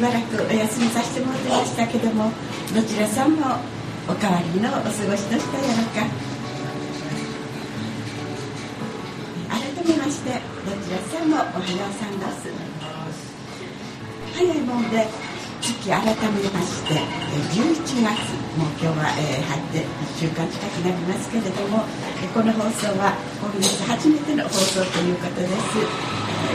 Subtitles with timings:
[0.00, 2.32] しばらくお休みさせてもらってましたけども
[2.74, 3.60] どちらさんも
[4.08, 6.08] お代わりのお過ごしとしたやろか。
[9.52, 12.48] 改めましてどちらさんもおはようさんです。
[14.32, 15.06] 早いもんで
[15.60, 16.94] 月改めまして
[17.52, 18.00] 11月
[18.56, 19.84] もう今日は、えー、入って1
[20.16, 21.84] 週間近くなりますけれども
[22.32, 26.09] この放送は今月初めての放送ということです。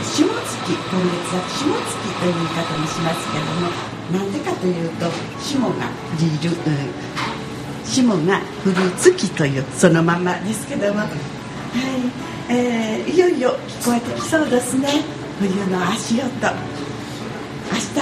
[0.06, 3.70] 下月今月は下月という言い方にしますけども
[4.12, 5.06] なんでかというと
[5.40, 5.80] 霜が降
[6.42, 6.56] りる
[7.84, 11.10] 霜が降る月というそのままですけどもはい、
[12.48, 13.50] えー、いよいよ
[13.82, 14.88] 聞こえてきそうですね。
[15.38, 16.24] 冬の足音。
[16.24, 16.42] 明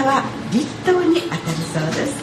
[0.00, 2.22] 日は立冬に当たるそうです。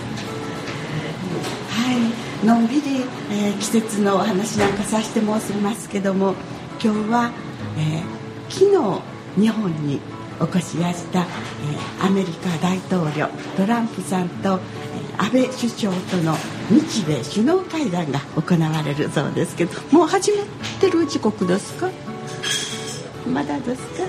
[1.72, 3.02] はいのんびり、
[3.32, 6.34] えー、季節のお話なんかさせて申しますけども
[6.82, 7.32] 今日は、
[7.78, 10.00] えー、昨日日本に
[10.40, 14.60] お越しやした、えー、アメリカ大統領トランプさんと、
[15.18, 16.36] えー、安倍首相との
[16.70, 20.46] 日米首脳会談が行われるそうですけどもう始まっ
[20.80, 21.90] てる時刻ですか？
[23.32, 24.04] まだですか？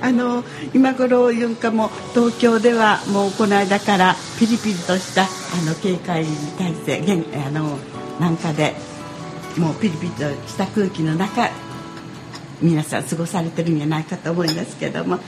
[0.06, 5.26] あの今頃言うかも東京ではもうこの間からピリピリとしたあ
[5.66, 6.24] の警戒
[6.56, 7.76] 体制あの
[8.20, 8.74] なんかで
[9.56, 11.50] もうピリピリとした空気の中
[12.60, 15.18] 皆さん過ごされてるんじゃないかと思いますけども。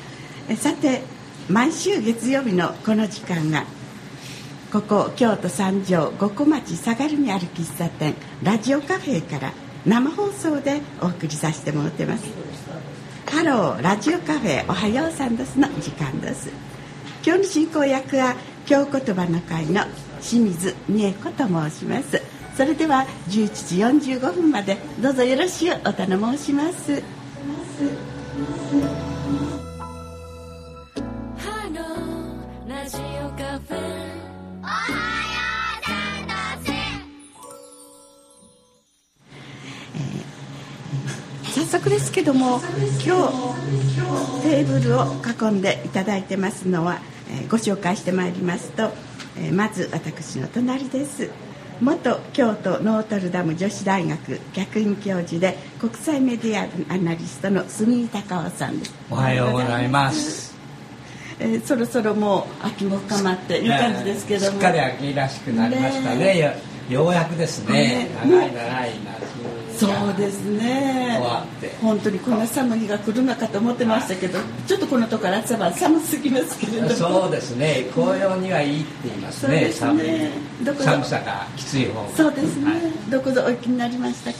[0.56, 1.02] さて
[1.48, 3.64] 毎週月曜日のこの時間が
[4.72, 9.52] ここ京都三条五湖町相模にある喫茶店ラジオカフェから
[9.84, 12.24] 生放送でお送りさせてもらってます。
[13.26, 16.50] ハローラジオカフェおはようさんですの時間です。
[17.24, 18.36] 今日の進行役は
[18.66, 19.82] 京言葉の会の
[20.20, 22.22] 清水美恵子と申します。
[22.56, 27.21] それでは11時45分までどうぞよろしくお頼申します。
[41.54, 42.60] 早速ですけども
[43.04, 45.04] 今日テーブルを
[45.50, 47.00] 囲んでいただいてますのは、
[47.30, 48.90] えー、ご紹介してまいりますと、
[49.38, 51.51] えー、まず私の隣です。
[51.82, 58.94] 元京都ノートルダム女子大学客員教授で国際メディアアナリストの住井隆夫さんです。
[59.10, 60.54] おはようございます。
[61.40, 64.52] えー、そろそろもう秋も深まっていい感じですけども。
[64.52, 66.18] しっかり秋らしくなりましたね。
[66.18, 66.56] ね
[66.88, 71.20] ようやくですね、ね、長い長い夏そうですね。
[71.80, 77.86] 本当にこんな寒い日が来るのかと思ってましたけどちょっとこのところ朝晩寒すぎますけれどそうですね。
[77.92, 80.06] 紅葉にはいいって言いますね、ね、寒い。
[80.78, 84.38] 寒さがきつい方そうですね、はい、どこぞお行きになりましたか？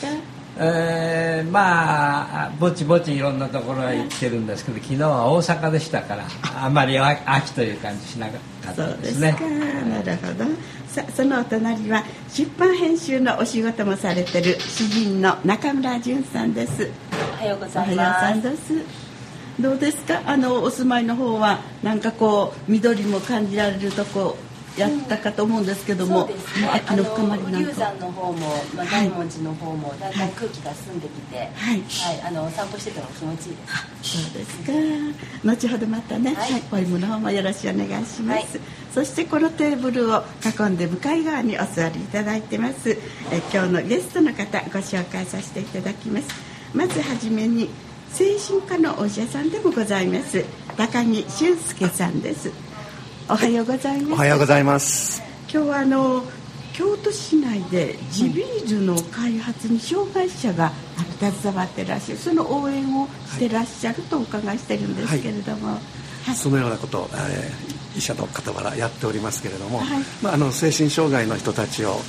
[0.59, 6.27] えー、まあぼちぼちいろんなところへ行ってるんですけど昨日は大阪でしたから
[6.63, 8.37] あんまり秋という感じしなか
[8.71, 9.35] ったですね。
[9.39, 9.81] そうですか。
[9.87, 10.51] なるほど
[10.93, 16.91] さそのお隣は出版編集のお仕事もされてる詩人の中村淳さんです。
[17.33, 18.75] おはようございます。
[19.59, 20.23] どうですか？
[20.27, 24.37] あのお住まいの方はなんかこう緑も感じられるとこ
[24.77, 26.37] やったかと思うんですけども、うん、ね、
[26.73, 34.23] 秋の深まりなんか山の方も、まあ、大文字の方もだんだん空気が澄んできて、はい、はい、あの散歩してても気持ちいいです。
[34.23, 34.73] そうですか。
[35.45, 42.91] 後ほどまたね、はい、お芋の方もよろしくお願いします、はい、そしてこのテーブルを囲んで向かい側にお座りいただいてます。
[42.91, 42.97] え
[43.53, 46.53] 今日のゲストの方ご紹介させていただきます。
[46.75, 47.69] まずはじめに
[48.13, 50.45] 精神科のお医者さんでもございます
[50.77, 52.51] 高木俊介さんです
[53.29, 54.13] おはようございます。
[54.13, 55.23] おはようございます。
[55.51, 56.25] 今日はあの
[56.73, 60.73] 京都市内で地ビールの開発に障害者が
[61.19, 65.77] 携わってらっしゃるその応援をしてらっしゃるとお伺いしてるんですけれども、はい。
[66.25, 72.01] はい、そのようなことを、えー、医者の傍らやっておりますけれども、はい、まあ、あの精神障害の人たちを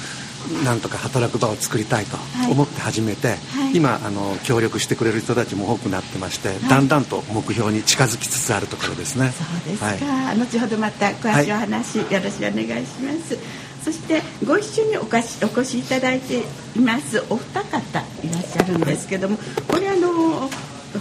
[0.63, 2.17] なんとか働く場を作りたいと
[2.49, 3.37] 思って始めて、はい。
[3.37, 9.31] はい、今あの協力してくれる人たちも多くなってまして、はい、だんだんと目標に近づきつつあるところですね。
[9.31, 13.37] そうですか、後ほどまた詳しいお話、よろしくお願いします。
[13.83, 16.39] そしてご一緒におかしお越しいただいて
[16.75, 17.23] います。
[17.29, 19.37] お二方いらっしゃるんですけども、
[19.67, 20.49] これあの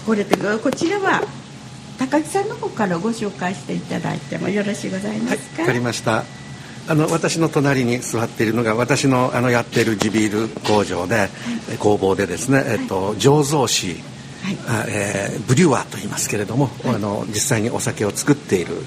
[0.05, 1.23] これこちらは
[1.99, 5.63] 高木さんの方からご紹介していただいてもよろしいございますか？
[5.63, 6.25] わ、かりました。
[6.89, 11.29] あの私の隣に座っているのが私のあのやっている地ビール工場で、はい、
[11.79, 13.97] 工房でですね、えっと、醸造士
[14.43, 14.57] はい、
[14.89, 18.81] えー、ブリュワーと言いますけれども、はい、あの実際にお酒を作っている、は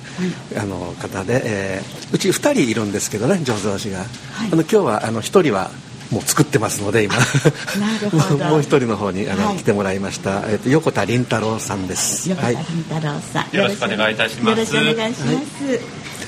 [0.57, 5.71] い、あの方で、えー、うち2人いるんですけどね醸造士が、あの今日はあの1人は
[6.11, 7.15] もう作ってますので今。
[8.49, 12.29] もう一人の方にあの、はい、来てもらいました、えっ、ー、と横田凛太郎さんです。
[12.29, 14.49] 横田凛太郎さん、よろしくお願いいたします。
[14.49, 15.79] よろしくお願いします、はい、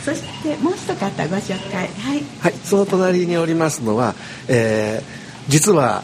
[0.06, 1.77] そしてもう一方ご紹介。
[1.77, 4.15] はい、はい、その隣におりますのは、
[4.47, 6.03] えー、実は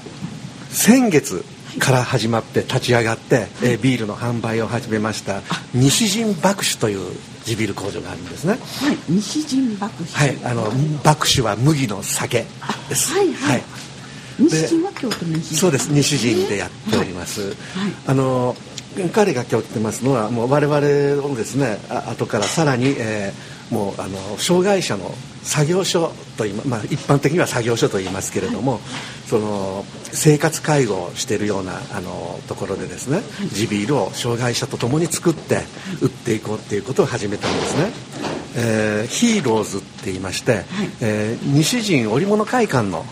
[0.72, 1.44] 先月
[1.80, 5.42] から始まって立ち上がって、えー、ビールの販売を始めました
[5.74, 8.54] 西陣麦酒という地ビール工場があるんですね。
[8.54, 8.58] は
[8.92, 10.14] い、西陣麦酒。
[10.14, 10.72] はい、あの
[11.04, 12.46] 麦酒は麦の酒
[12.90, 13.14] です。
[13.14, 13.52] はいはい。
[13.52, 13.64] はい、
[14.40, 17.50] 西陣は京都の西そうです西陣でやっております。
[17.50, 17.56] はい、
[18.08, 18.56] あの
[19.12, 25.14] 彼が今日来てますのはもう我々をですねあ後からさらに、えー、もうあの障害者の
[25.44, 28.82] 作業所といいまあ、一般的には作業所と言いますけれども、はい、
[29.28, 35.62] その生活介護をしているようなあのところでですね、はい、地ビールを障害者と共に作って
[36.02, 37.92] 売っていこうっていうことを始めたんですね。
[38.56, 40.66] えー、ヒーローズって言いまして、はい、
[41.02, 43.06] えー、西陣織物会館の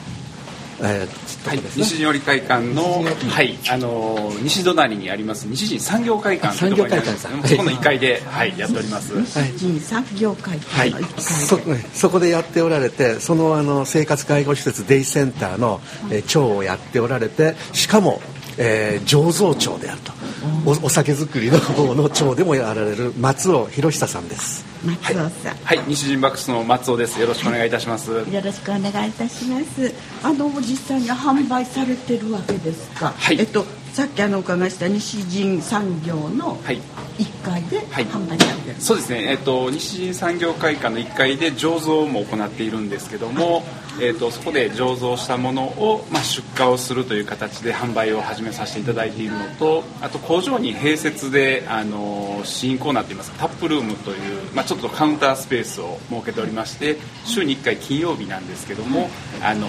[0.84, 9.14] えーはい、西陣織会館の、はい、あの西隣にあります西陣産業会館産業会館さん、そこの1階で、はい、やっております。
[9.22, 11.60] 西陣産業会館の1階そ
[11.94, 18.22] そこでやっておられて、そのあの生活介護施設デイセンターの、えー、長をやっておられて、しかも、
[18.58, 20.21] えー、醸造長であると。
[20.66, 24.66] おお酒造りの方の長でもやられる松尾博久さんです。
[24.84, 25.26] 松尾さん、
[25.64, 27.20] はい、はい、西陣バックスの松尾です。
[27.20, 28.12] よろしくお願いいたします。
[28.12, 29.94] よろしくお願いいたします。
[30.24, 33.14] あの実際に販売されてるわけですか？
[33.16, 33.40] はい。
[33.40, 43.64] えっとさっきあの伺いした西陣産業の1階で販売されてる、はい、そうですね、えっと、西陣産業会館の1階で醸造も行っているんですけども、
[44.02, 56.96] えっと、そこで醸造したものを、まあ、出荷をするという形で販売を始めさせていただいているのとあと工場に併設であの試飲コーナーといいますかタップルームという、まあ、ちょっとカウンタースペースを設けておりまして
[57.26, 59.10] 週に1回金曜日なんですけども
[59.44, 59.68] あの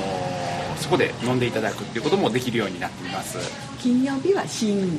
[0.76, 4.98] そこで飲んでいただくっていうこともできるようになっています金曜日は試飲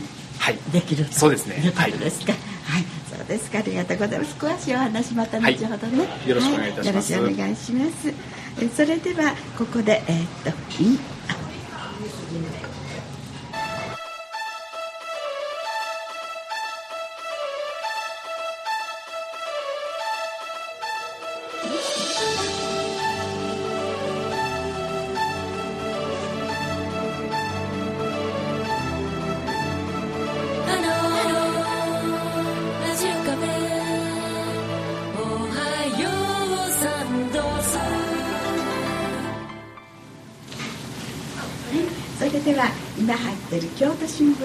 [0.73, 2.85] できる、はい、そうですねいうことですか、はい、はい、
[3.17, 3.49] そうです。
[3.49, 4.35] かありがとうございます。
[4.37, 8.13] 詳しいお話また後ほどね、はい、よろしくお願いいたします、よろしくお願いします。
[8.75, 10.51] それではここでえー、っと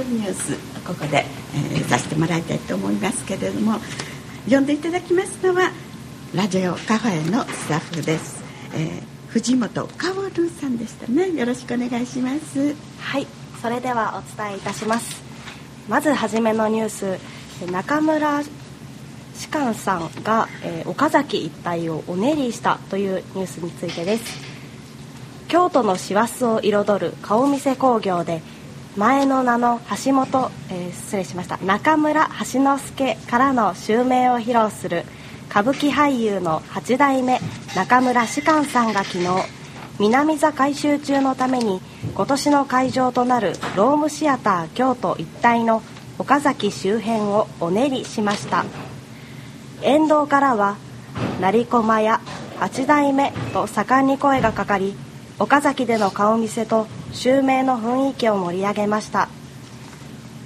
[0.09, 0.55] ニュース
[0.87, 1.25] ここで、
[1.55, 3.79] えー、させてもらいたいと思いますけれども
[4.45, 5.71] 読んでいただきますのは
[6.35, 8.43] ラジオカフェのスタッフです、
[8.75, 11.31] えー、藤本薫さんでしたね。
[11.33, 12.75] よろしくお願いします。
[12.99, 13.27] はい。
[13.61, 15.23] それではお伝えいたします。
[15.89, 17.19] まず初めのニュース。
[17.71, 18.43] 中村
[19.35, 24.39] 士官さんが、えー、岡崎一帯をお練りしたというニュースについてです。
[25.49, 28.43] 京都の師走を彩る顔見世工業で
[28.99, 31.57] 前の名の橋本、えー、失礼しました。
[31.59, 35.05] 中村橋之助からの襲名を披露する
[35.49, 37.39] 歌舞伎俳優の8代目
[37.77, 39.29] 中村士官さんが昨日
[40.01, 41.81] 南座改修中のために
[42.13, 45.81] 今年の会場となるロームシアター京都一帯の
[46.19, 48.65] 岡崎周辺をお練りしました。
[49.83, 50.77] 沿道からは
[51.41, 52.21] 成駒や
[52.59, 54.97] 8代目と盛んに声がかかり
[55.39, 59.29] 岡崎での顔見せと襲名の雰囲気を盛り上げました。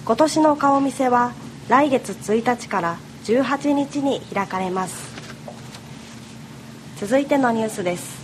[0.04, 1.32] 今年の顔見せは
[1.68, 5.12] 来月1日から18日に開かれます。
[6.98, 8.22] 続いてのニュースです。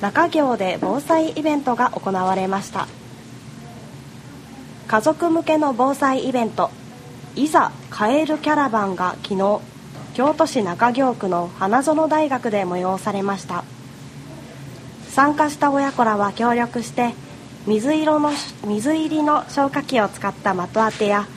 [0.00, 2.88] 中行で防災イベントが行われました。
[4.88, 6.70] 家族向けの防災イベント
[7.36, 9.60] いざカエルキャラバンが昨日
[10.14, 13.64] 京都市中京区の花園大学で催されました。
[15.08, 17.14] 参加した親子らは協力して
[17.70, 18.32] 水色の
[18.66, 21.28] 水入りの消火器を使った的当てや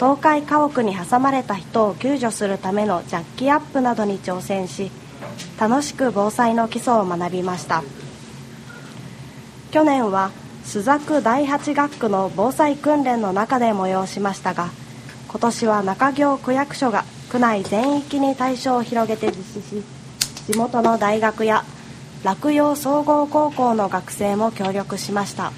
[0.00, 4.90] 倒壊家屋に挟まれた人を救助するためのジャッキアップなどに挑戦し
[5.60, 7.84] 楽しく防災の基礎を学びました。
[9.70, 10.32] 去年は
[10.64, 14.70] 朱雀第八学区の防災訓練の中で催しましたが
[15.28, 19.84] 今年は中京区役所が区内全域に対象を広げて実施し
[20.50, 21.64] 地元の大学や
[22.24, 25.52] 洛陽総合高校の学生も協力しました。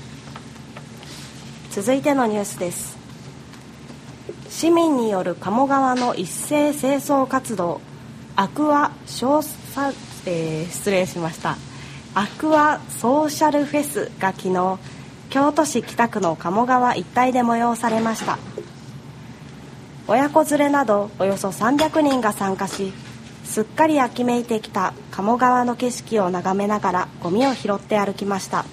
[1.71, 2.97] 続いてのニュースです。
[4.49, 7.81] 市民による鴨川の一斉清掃活動。
[8.37, 9.93] アクア調査、
[10.27, 11.57] えー、失礼しました。
[12.15, 14.79] アクアソーシャルフェスが昨日
[15.31, 18.39] 京都市北区の鴨川一帯で催されました。
[20.09, 22.95] 親子連れなどおよそ300人が参加し
[23.45, 28.65] すっかり秋めいてきた鴨川の景色を眺めながらゴミを拾って歩きました。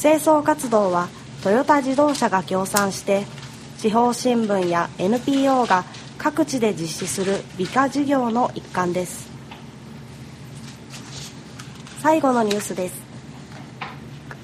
[0.00, 1.08] 清掃活動は
[1.42, 3.24] トヨタ自動車が協賛して
[3.78, 5.84] 地方新聞や NPO が
[6.18, 9.28] 各地で実施する美化事業の一環です。
[12.00, 13.02] 最後のニュースです。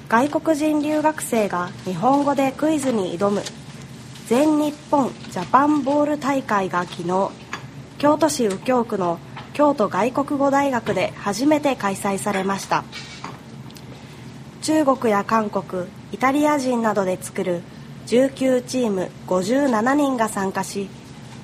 [0.09, 3.41] 外国人留学生が日本語でクイズに挑む。
[4.27, 7.29] 全日本ジャパンボール大会が昨日
[7.97, 9.19] 京都市右京区の
[9.53, 12.83] 京都外国語大学で初めて開催されました。
[14.63, 17.61] 中国や韓国イタリア人などで作る
[18.07, 20.87] 19チーム57人が参加し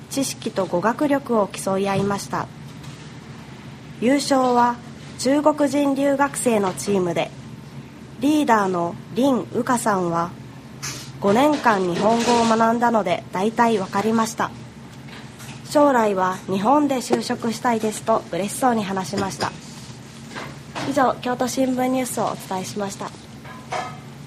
[0.08, 2.46] 知識と語学力を競い合いました。
[4.00, 4.76] 優勝は
[5.18, 7.30] 中国人留学生のチームで
[8.20, 10.30] リーダーの林羽花さんは
[11.20, 14.50] 5年間日本語を学んだので大体分かりました。
[15.68, 19.52] 将来は日本で就職したいですと嬉しそうに話しました。
[20.88, 23.10] 以上京都新聞ニュースをお伝えしました。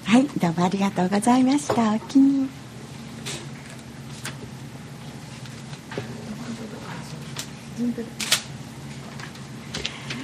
[0.04, 1.94] はいどうもありがとうございました。
[1.94, 2.48] お気に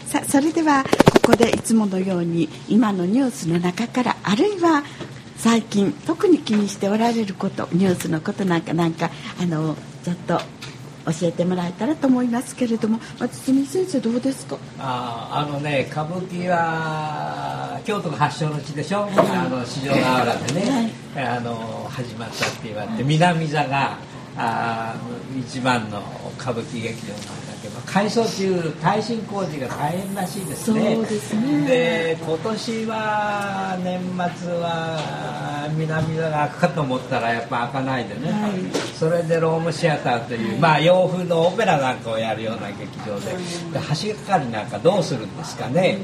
[0.06, 0.84] さあそれでは
[1.22, 4.82] ここでいつものように今のニュースの中からあるいは
[5.36, 9.10] 最近特に気にしておられることニュースのことなんかなんか
[9.40, 10.40] あのちょっと
[11.12, 14.56] 教えてもらえたらと思いますけれども堤先生どうですか？
[14.78, 23.98] ああのね歌舞伎は京都が発祥の地でしょ、はい、あの四条河原でね、はい、あの始まったって言われて、南座が
[24.36, 24.94] あ
[25.38, 26.02] 一番の
[26.38, 27.22] 歌舞伎劇場なん
[27.92, 30.94] 改装中耐震工事が大変らしいですね。
[30.94, 31.66] そうですね。
[31.66, 34.00] で今年は年
[34.38, 38.52] 末は南座が開くかと思ったらやっぱ開かないでね、はい、
[38.96, 43.32] それでロームシアターという、はい、まあ洋風のオペラなんかをやるような劇場で。
[43.32, 43.36] で
[44.04, 45.98] 橋かかりなんかどうするんですかね、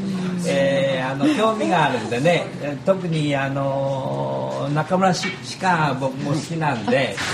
[0.44, 2.46] えー、あの興味があるんでね。
[2.84, 5.28] 特にあの中村し
[5.60, 7.14] か僕も好きなんで。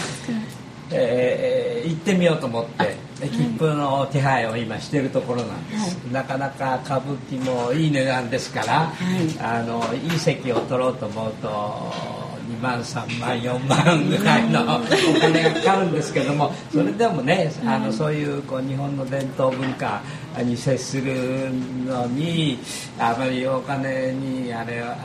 [0.95, 2.97] えー、行ってみようと思って
[3.29, 20.03] 切符の手配を今してるところなんです、はい、なかなか歌舞伎もいい値段ですから、はい、あのいい席を取ろうと思うと2万3万4万ぐらいのお金がかかるんですけどもそれでもねあのそういうこう日本の伝統文化
[20.39, 21.51] に接する
[21.85, 22.59] のに
[22.99, 24.97] あまりお金にあれは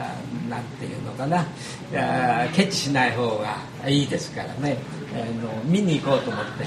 [0.49, 1.45] なんていうのかな
[2.53, 3.57] ケチしない方が
[3.87, 4.77] いいですからね。
[5.13, 6.65] あの見に行こうと思って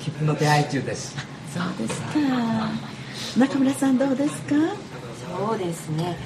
[0.00, 1.16] 切符の手配中です。
[1.52, 2.08] そうですか。
[3.38, 4.54] 中村さんどうですか？
[5.46, 6.16] そうですね。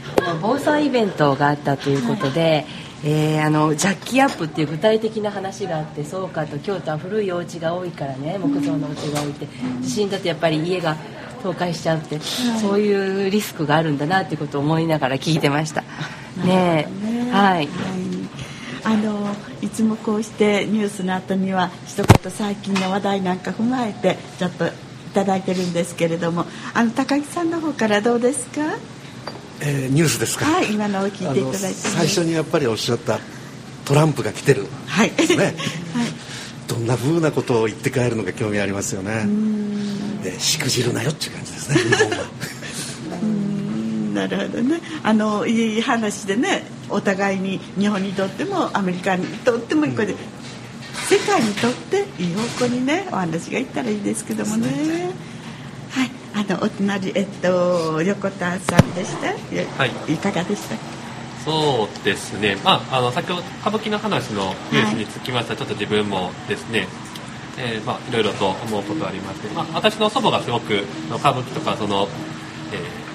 [0.43, 2.67] 防災イベントがあったということで、はい。
[3.05, 9.47] えー、あのジャッキアップっていう具体的な話があってそうかと京都は古いお家が多いからね木造のお家が多いって
[9.83, 10.97] 地震だとやっぱり家が
[11.43, 12.25] 倒壊しちゃうって、はい、
[12.59, 15.85] そういうリスクがあるんだなっていうことを思いながら聞いてました。
[16.45, 16.89] ね。
[17.03, 17.69] ねはい、
[18.83, 19.29] あの
[19.67, 24.71] いつもこうしてニュースの後には一言最近の話題なんか踏まえてちょっとい
[25.13, 28.61] ただいてるんですけれどもあの高木さんの方からどうですか？
[29.61, 33.19] えー、ニュースですか、はい、今のを聞いていただいて最初にやっぱりおっしゃった
[33.85, 35.11] トランプが来てる、はい。
[35.11, 35.17] ね。
[35.17, 35.55] はい、
[36.69, 39.27] どんなふうなことを言って帰るのか興味ありますよね。
[40.23, 42.27] でしくじるなよっていう感じですね日本は。
[44.15, 44.81] なるほどね。
[45.03, 50.19] あのいい話でねお互いに日本にとってもアメリカにとってもこれで、うん、
[51.09, 54.69] 世界にとっていい方向にねお話がいったらいいですけどもね。
[55.91, 59.29] はいあのお隣えっと横田さんでした？
[59.29, 60.13] はい。
[60.13, 60.77] いかがでした？
[61.45, 62.57] そうですね。
[62.63, 66.87] まああの先ほど歌舞伎の話のニュースにつきましては、はい、ちょっと自分もですね。
[67.59, 72.07] えー、まあいろいろと思うことありまして、まあ私の祖母がすごく歌舞伎とかその、
[72.73, 73.06] えー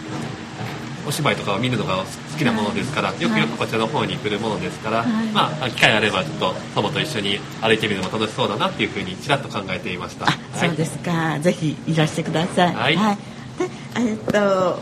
[1.11, 2.05] お芝居とかを見るのが好
[2.37, 10.25] きなものですから、よくよくこちらの方に来るものですから、はい、まあ機会あればちょっと祖母と一緒に歩いてみるのも楽しそうだなっていうふうにちらっと考えていました。
[10.57, 11.37] そうですか。
[11.41, 12.73] ぜひいらしてください。
[12.73, 12.95] はい。
[12.95, 13.17] はい、
[13.59, 14.79] で、えっと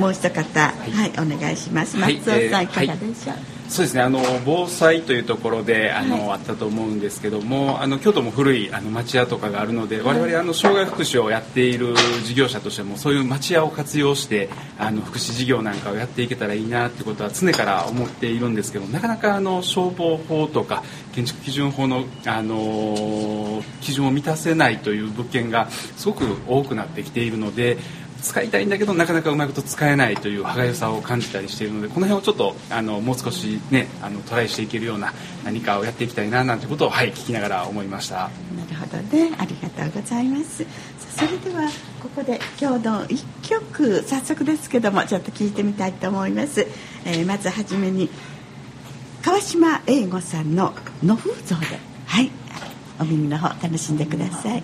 [0.00, 1.98] もう一方、はい、はい、お願いします。
[1.98, 3.34] 松尾さん、いかがでしょう？
[3.34, 11.94] はいそうですねあの防災というところであの、はい、あったと思うんですけどもあの京都も古いあの町屋とかがあるので、我々あの障害福祉をやっている
[12.24, 14.48] 事業者としてもそういう町屋を活用して
[14.78, 20.82] あの福祉事業なんかをやっていけたらいいなってことは常から思っているんですけどなかなかあの消防法とか
[21.12, 27.76] 建築基準法のあの基準を満たせないという物件がすごく多くなってきているので
[28.22, 35.12] 使いたいんだけどなかなかうまいこと使えないという歯がゆさを感じたりしているのでこの辺をちょっとあのもう少しねあのトライしていけるような
[35.44, 38.16] 何かをやっていきたいななんてことをはい聞きながら思いました。
[38.16, 38.28] な
[38.68, 39.34] るほどね。
[39.38, 40.66] ありがとうございます。
[41.16, 41.68] それでは
[42.00, 46.66] ここで今日の一曲早速ですけどもちょっと聞いてみたいと思います、
[47.04, 48.08] えー、まずはじめに
[49.22, 51.66] 川島英吾さんの「野風像」で。
[52.06, 52.30] はい。
[53.00, 54.62] お耳の方楽しんでください。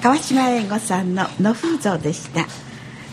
[0.00, 2.46] 川島英吾さんの「野風像」でした。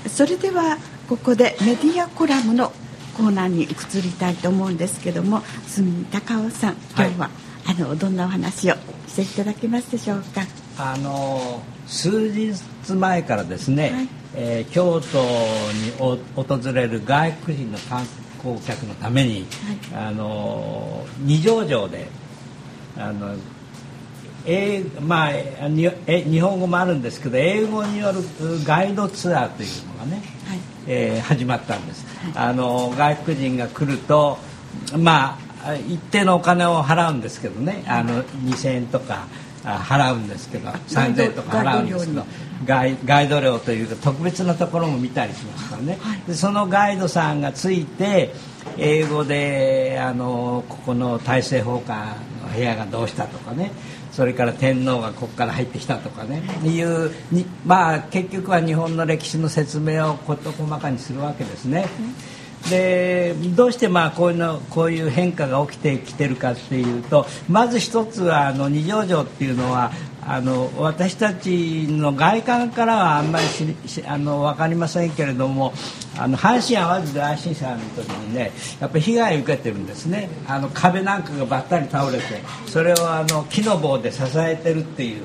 [0.07, 0.77] それでは
[1.07, 2.71] ここでメディアコラムの
[3.17, 7.29] コーナーに移りたいと思うんですけども住高尾さん今日は、
[7.65, 8.75] はい、あのどんなお話を
[9.07, 10.41] していただけますでしょうか？
[10.77, 12.53] あの数日
[12.93, 15.17] 前からですね、はい、えー、京都
[15.73, 15.91] に
[16.35, 18.05] 訪れる外国人の観
[18.39, 19.45] 光客のために、
[19.91, 22.07] はい、あの二条城で
[22.97, 23.35] あの
[24.45, 25.29] 英ま
[25.61, 28.19] あにえ日本語もあるんですけど英語による
[28.63, 34.37] ガイドツアーというのがね、はい、えー、始まったんです、はい、あの外国人が来ると
[34.97, 37.83] まあ一定のお金を払うんですけどね。
[37.87, 39.27] あの2000円とか
[39.63, 42.25] 払うんですけど3000円とか払うんですけど
[42.65, 48.33] ガイガイド料というか特別なところも見たりしますからね、はい、でそのガイドさんがついて
[48.77, 53.71] 英語であのここの大政奉還の部屋がどうしたとかね
[54.11, 61.85] それから天皇がここから入ってきたとかねいうにまあ結局は日本の歴史の説明を事細かにするわけですね。
[62.69, 69.91] でどうしてまあこういうのこういう変化が起きてきてるかっていうとまず一つはあの二条城っていうのは
[70.23, 75.73] あの私たちの外観からはあんまりしあの分かりませんけれども
[76.17, 80.29] あの阪神・淡路大震災の時にねやっぱり被害を受けてるんですね。
[80.47, 82.23] あの壁なんかがばったり倒れて
[82.67, 85.23] それをあの木の棒で支えてるっていう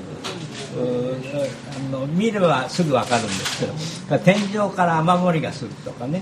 [0.77, 6.21] あの見ればすぐ分かるんですけど天井から雨漏りがするとかね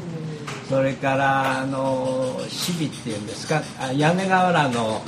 [0.69, 3.61] それからあのシビっていうんですか
[3.93, 5.01] 屋根瓦の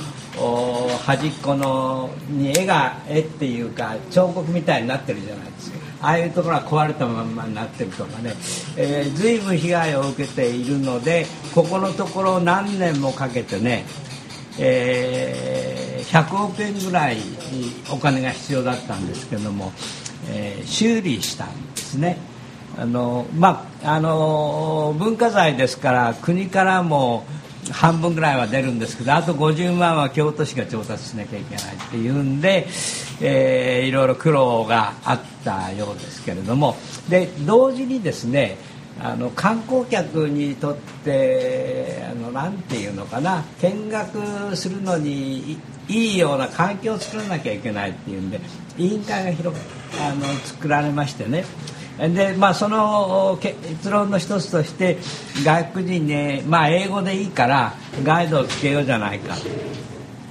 [1.04, 8.34] 端っこのに絵が絵っていうか彫刻みたいになってるじゃないですかああいうところは壊れたまんまになってるとかね、
[8.76, 13.84] えー、随分被害を受けているのでここのところ何年もかけてね、
[14.60, 15.67] えー、
[16.04, 17.18] 100億円ぐらい
[17.90, 19.72] お金が必要だったんですけども、
[20.30, 22.18] えー、修理したんですね。
[22.78, 27.24] あのまああの文化財ですから国からも
[27.72, 32.66] 半分ぐらいは出るんですけどあと50万は京都市が調達しなきゃいけないっていうんで、
[33.20, 36.76] えー、いろいろ苦労があったようですけれども
[37.08, 38.58] で同時にですね
[39.00, 45.58] あの観光客にとってあのなんていうのかな見学するのに
[45.88, 48.40] いいような環境を作らなきゃいけないっていうんで
[48.76, 49.56] 委員会が広
[50.00, 51.44] あの作られましてね。
[51.98, 54.98] でまあその結論の一つとして
[55.44, 59.36] 外国人ねまあ英語でいいからガイドをつけようじゃないか。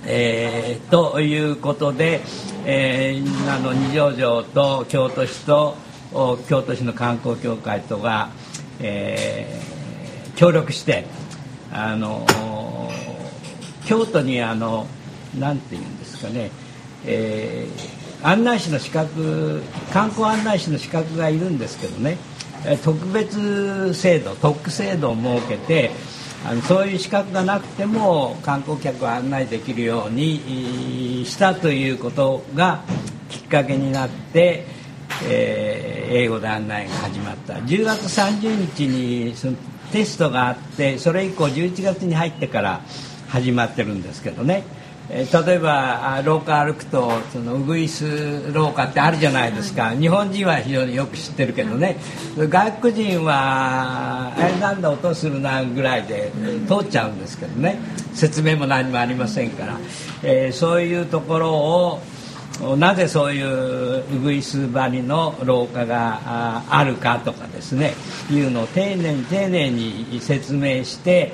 [0.10, 2.21] えー、ということで、
[2.65, 5.75] えー、あの二条城と京都市と
[6.47, 8.30] 京都市の観光協会とが、
[8.81, 11.05] えー、協力して
[11.71, 12.25] あの
[13.85, 14.87] 京都にあの
[15.37, 16.51] なんていうんですかね、
[17.05, 19.61] えー案内士の資格
[19.93, 22.17] 観光案内士の資格がいるんですけどね
[22.83, 25.91] 特別制度特区制度を設けて
[26.45, 32.83] あのそういう資格がなくても観光客を案内できるようにしたということが
[33.29, 34.65] きっかけになって、
[35.25, 37.56] えー、英語で案内が始まった。
[37.56, 39.53] 10月30日にその
[39.91, 42.82] テストがあってそれ以降11月に入ってから
[43.30, 44.63] 始まってるんですけどね。
[45.10, 51.97] えー、例えば廊下歩くとそのウグイス廊下ってあるじゃないですか、日本人は非常によく知ってるけどね。
[52.38, 56.32] 外国人はあれなんだ音するなぐらいで
[56.67, 57.80] 通っちゃうんですけどね。
[58.13, 59.77] 説明も何もありませんから、
[60.23, 62.01] えー、そういうところを
[62.77, 67.93] なぜそういうウグイス張りの廊下があるかとかですね
[68.31, 71.33] いうのを丁寧に丁寧に説明して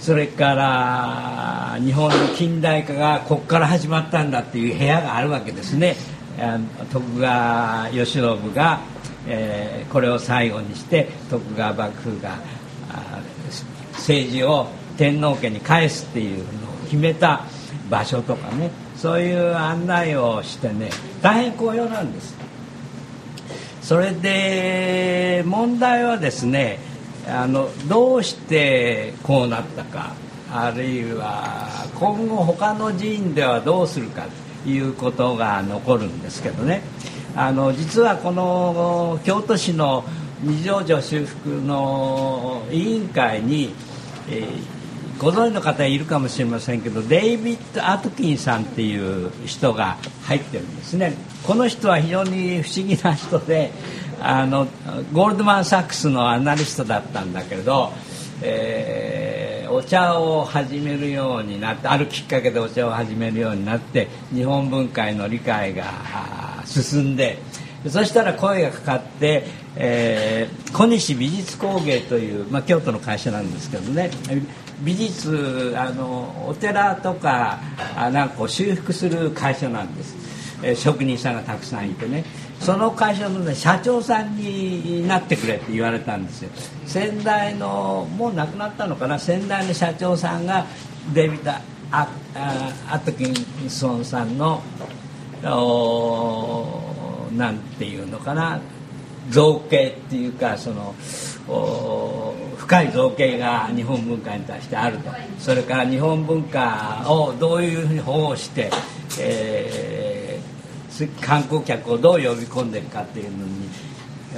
[0.00, 5.96] それから日本の近代化がここから始まったんだっていう部屋があるわけですね。
[6.92, 8.80] 徳川慶喜が、
[9.26, 12.38] えー、これを最後にして徳川幕府が
[13.94, 16.44] 政治を天皇家に返すっていうのを
[16.84, 17.44] 決めた
[17.90, 18.87] 場所とかね。
[18.98, 20.90] そういう案内をしてね
[21.22, 22.36] 大変好評なんです。
[23.80, 26.78] それで問題はですね
[27.26, 30.14] あのどうしてこうなったか
[30.52, 34.26] あるいは今後他の寺院ではどうするか
[34.64, 36.82] ということが残るんですけどね。
[37.36, 40.04] あの実はこの京都市の
[40.42, 43.72] 二条城修復の委員会に、
[44.28, 44.77] えー、
[45.18, 51.14] ご存知の方いるかもしれませんけどデイビッド・アトキンさんっていう人が入ってるんですね。
[51.44, 53.72] この人は非常に不思議な人で
[54.20, 54.66] あの
[55.12, 57.92] ゴールドマン・サックスのアナリストだったんだけど、
[58.42, 65.84] えー、お茶を始めるようになってあるきっかけでお茶を始めるようになって日本文化への理解が
[66.64, 67.38] 進んで
[67.88, 69.44] そしたら声がかかって、
[69.76, 74.10] えー、小西美術工芸という、まあ、京都の会社なんですけどね。
[74.84, 77.58] 美術あのお寺とか
[77.96, 80.14] あなんかを修復する会社なんです、
[80.62, 82.24] え、職人さんがたくさんいてね。
[82.60, 86.50] その会社の、ね、社長さんになってくれって言われたんですよ。
[86.86, 89.16] 先代のもう亡くなったのかな？
[89.16, 90.66] 先代の社長さんが
[91.14, 91.52] デビッド・
[91.92, 92.08] ア
[92.90, 94.60] アトキンソンさんの
[97.36, 98.60] なんていうのかな？
[99.30, 100.96] 造形っていうかその
[101.48, 105.10] 深い造形が日本文化に対してあると。
[105.38, 108.70] それから日本文化をどういうふうに保護して、
[109.18, 113.68] えー、観光客をどう呼び込んでいくかっていうのに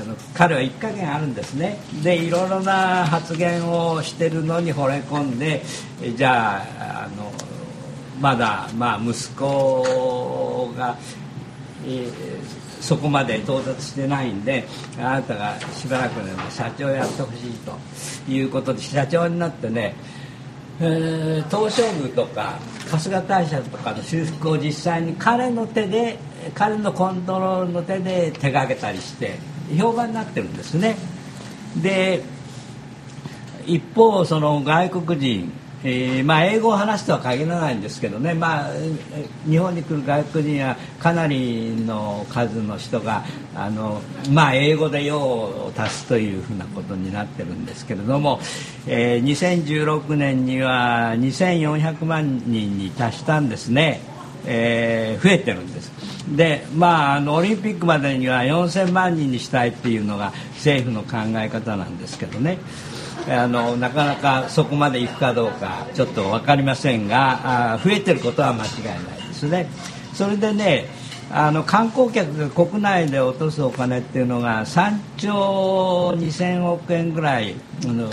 [0.00, 1.78] あの彼は一加減あるんですね。
[2.04, 5.62] でいろいろな発言をしてるのに惚れ込んで
[6.16, 7.32] じゃああの
[8.20, 10.96] まだ、まあ、息子が、
[11.84, 14.64] えーそこまで到達してないんで
[14.98, 17.52] あなたがしばらくでも社長をやってほしい
[18.26, 19.94] ということで社長になってね、
[20.80, 22.58] えー、東照宮とか
[22.90, 26.18] 春日大社とかの修復を実際に彼の手で
[26.54, 29.38] 彼のコントロールの手で手がけたりして
[29.76, 30.96] 評判になってるんですね。
[31.82, 32.22] で
[33.66, 38.70] 一方その外国人えー、まあ、英語を話すとは限らないんですけどね、まあ、
[39.48, 48.40] 日本に来る外国人はかなりの数の人があの、まあ、英語で用を足すというふうなことになってるんですけれども、
[48.86, 54.02] えー、2016年には2400万人に達したんですね、
[54.44, 55.90] えー、増えてるんです。
[56.36, 62.58] で、まあ、あのオリンピックまでには4000万人にしたいっていうのが政府の考え方なんですけどね。
[63.28, 69.66] あのなかなかそこまで行くかどうかちょっと分かりませんがあ増えてることは間違いないですね。
[70.12, 70.86] それでね
[71.32, 77.54] あの観光客が国内で落とすお金っていうのが3兆2000億円ぐらい
[77.84, 78.10] あの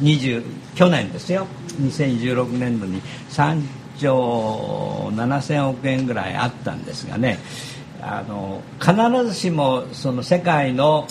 [0.00, 0.44] 20
[0.74, 1.46] 去年ですよ。
[1.80, 3.60] 2016年度に3
[3.98, 7.38] 兆7000億円ぐらいあったんですがね。
[8.00, 8.94] あの必
[9.26, 11.08] ずしもその世界の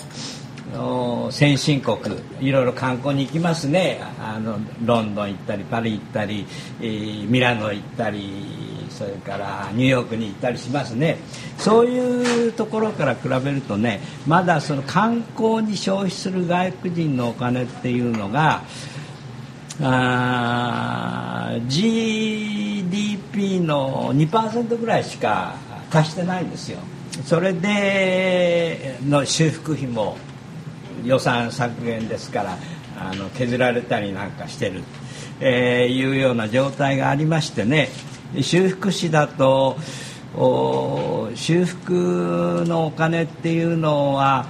[1.31, 1.97] 先進国
[2.41, 3.99] いろいろ観光に行きますね。
[4.19, 6.45] あのロンドン行ったりパリ行ったり、
[6.81, 11.17] えー、ミラノ行ったりそれからニューヨークに行ったりしますね。
[11.57, 18.63] そういうところから比べるとねまだその観光に消費する外国人のお金っていうのが
[19.81, 25.55] あ GDP の2%ぐらいしか
[25.89, 26.79] 貸してないんですよ。
[27.25, 30.17] それでの修復費も
[31.05, 32.57] 予算削減ですから
[32.97, 34.83] あの削られたりなんかしてる、
[35.39, 37.89] えー、いうような状態がありましてね
[38.41, 39.77] 修復費だと
[41.35, 44.47] 修復のお金っていうのは、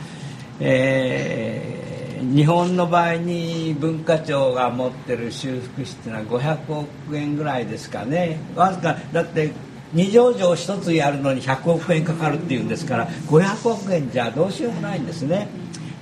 [0.60, 9.52] えー、日本の場合に文化庁が持ってる修復費っていうのは500億円ぐらいですかねわずかだって
[9.94, 15.48] 二条城一つやるのに100億円かかるっていうんですから500億円じゃどうしようもないんですね。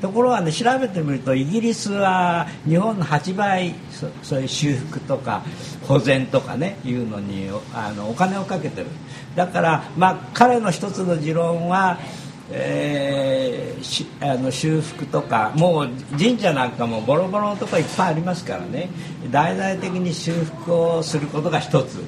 [0.03, 3.73] ところがね調べてみるとイギリスは日本の8倍
[4.21, 5.41] そういう修復とか
[5.87, 8.87] 保全とかねいうのにあのお金をかけてる。
[9.33, 11.97] だからまあ彼の一つの持論は
[12.51, 15.89] えー、あの修復とかもう
[16.19, 18.89] 神社なんかもボロボロのとこいっぱいありますからね。
[19.31, 22.03] 大々的に修復をすることが一つ、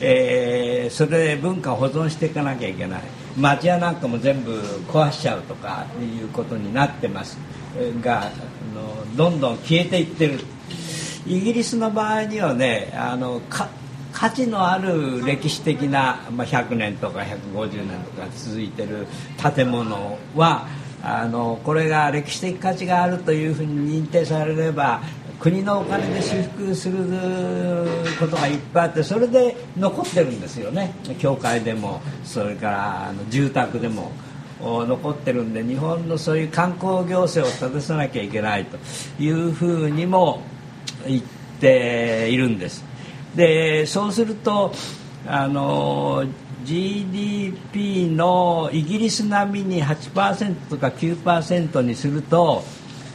[0.00, 3.25] えー、それで文化を保存していかなきゃいけない。
[3.36, 4.52] 町屋なんかも全部
[4.88, 7.38] 壊しちゃうとかいうことになってます
[8.02, 8.30] があ
[8.74, 10.40] のどんどん消えていってる。
[11.26, 13.42] イギリスの場合にはねあの
[14.12, 19.06] 価値のある歴史的な、まあ、100年とか150年とか続いてる
[19.54, 20.68] 建物は
[21.02, 25.02] あのこれが歴史的価値があるというふうに認定されれば
[25.40, 26.96] 国のお金で修復する
[28.18, 30.94] ことがいっぱいあってそれで残ってるんですよね。
[31.18, 34.12] 教会でもそれからあの住宅でも
[34.60, 38.78] 残ってるんで日本のそういう観光行政を立てさなきゃいけないと
[39.22, 40.40] いうふうにも
[41.06, 41.22] 言っ
[41.60, 42.84] ているんです。
[43.34, 44.72] でそうすると
[45.26, 46.24] あの
[46.64, 52.64] GDP のイギリス並みに8%とか9%にすると、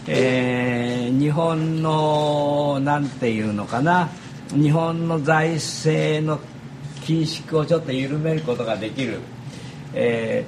[0.07, 4.09] えー、日本のなんていうのかな？
[4.49, 6.39] 日本の財政の
[7.01, 9.19] 緊縮をちょっと緩めることができる、
[9.93, 10.43] え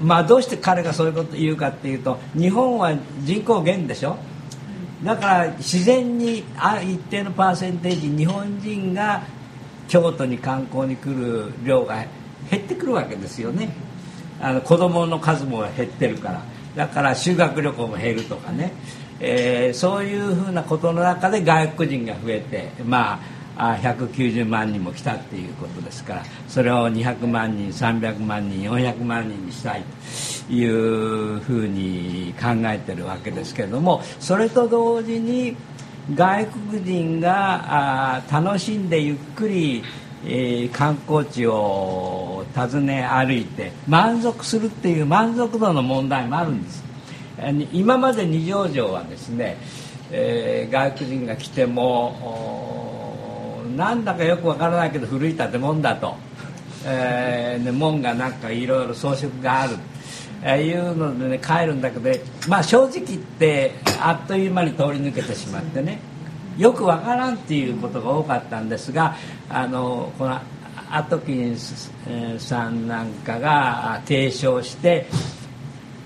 [0.00, 4.16] ー、まあどうして彼がそういうこと言うかっていうと日本は人口減でしょ？
[5.02, 9.24] だから自然にあ一定のパーセンテージ日本人が
[9.88, 11.96] 京都に観光に来る量が
[12.48, 13.70] 減ってくるわけですよね。
[14.40, 16.51] あの子供の数も減ってるから。
[16.76, 18.72] だから修学旅行も減るとかね、
[19.20, 23.20] えー、そういうふうなことの中で外国人が増えてま
[23.56, 29.84] あ190万人も来たっていうことですからそれを200万人300万人400万人にしたい
[30.46, 35.56] というふうに考えてるわけですけれどもそれと同時に
[36.14, 39.84] 外国人があ楽しんでゆっくり、
[40.24, 46.82] えー、観光地を訪ね歩いて満足するっていう満足度の問題もあるんです。
[47.72, 49.56] 今まで二条城はですね、
[50.12, 56.14] えー、外国人が来てもなんだかよくわからないけど古い建物だと、
[56.86, 59.76] えー、門がなんかいろいろ装飾がある。
[60.42, 62.10] いうのでね帰るんだけど
[62.48, 66.00] まあ正直言ってあっという間に通り抜けてしまってね。
[66.58, 69.16] よくわからんっていうことが多かったんですが
[69.48, 70.40] あのこの
[70.90, 71.90] アトキンス
[72.38, 75.06] さんなんかが提唱して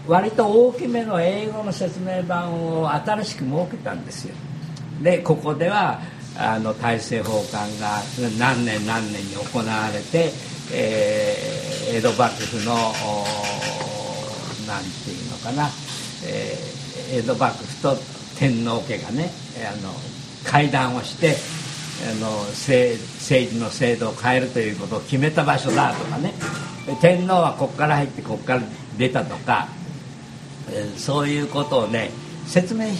[0.06, 4.34] 割と大きめの英語の説明版を新しく設けたんですよ。
[5.02, 6.00] でここでは
[6.38, 8.00] あの大政奉還が
[8.38, 10.30] 何年何年に行われて、
[10.72, 12.74] えー、江戸幕府の
[14.66, 15.68] なんていうのかな、
[16.24, 17.96] えー、江戸幕府と
[18.38, 19.30] 天皇家がね
[19.66, 19.92] あの
[20.46, 21.36] 会談をして
[22.08, 26.34] あの政治の制度を変えるということを決めた場所だとかね。
[27.00, 28.62] 天皇はここから入ってここから
[28.96, 29.66] 出たとか、
[30.96, 32.10] そういうことをね
[32.46, 32.90] 説明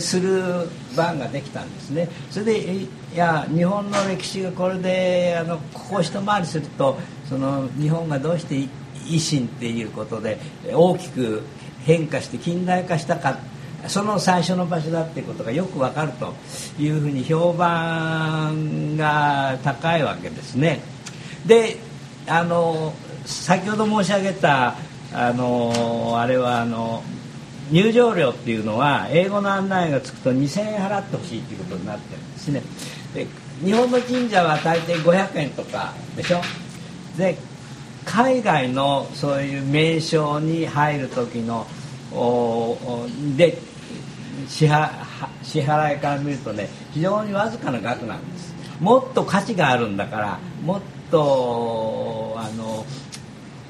[0.00, 2.08] する番ができたんですね。
[2.30, 10.38] それでいや日本の歴史がこれであのここ一回りするとその日本がどうして維新っていうことで
[10.72, 11.42] 大きく
[11.84, 13.36] 変化して近代化したかっ
[13.86, 16.34] その最初の場所だっていうことがよくわかると
[16.78, 20.80] いうふうに評判が高いわけですね。
[21.46, 21.76] で
[22.26, 22.92] あの
[23.24, 24.74] 先ほど申し上げた
[25.14, 27.02] あのあれはあの
[27.70, 32.62] 入場料っていうのは英語の案内がつくと2000円払ってほしいっていうことになってるんですね
[33.14, 33.26] で
[33.64, 36.40] 日本の神社は大抵500円とかでしょ？
[37.16, 37.36] で
[38.04, 41.66] 海外のそういう名称に入る時の
[43.36, 43.58] で
[44.48, 48.54] 支払いから見るとね非常にわずかな額なんです。
[48.80, 50.80] もっと価値があるんだからもっ
[51.10, 52.84] とあの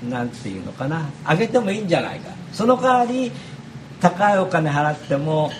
[0.08, 2.30] なんていうのかな上げてもいいんじゃないか。
[2.52, 3.32] その代わり
[4.00, 5.50] 高いお金払っても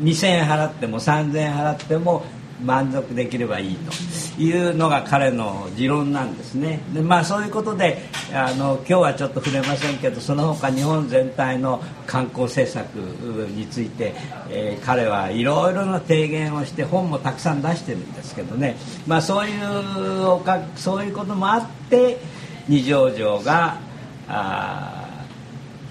[0.00, 2.24] 2000円払っても3000円払っても
[2.64, 6.80] 満足できればいいというのが彼の持論なんですね。
[6.94, 14.14] でまあそういうことであの今日はちょっと触れませんけどその他日本全体の観光政策について、
[14.48, 18.76] えー、彼はいろいろな提言をして本もたくさん出してるんですけどね。
[19.06, 22.18] まあそういうおかそういうこともあって
[22.68, 23.76] 二条城が
[24.28, 25.24] あ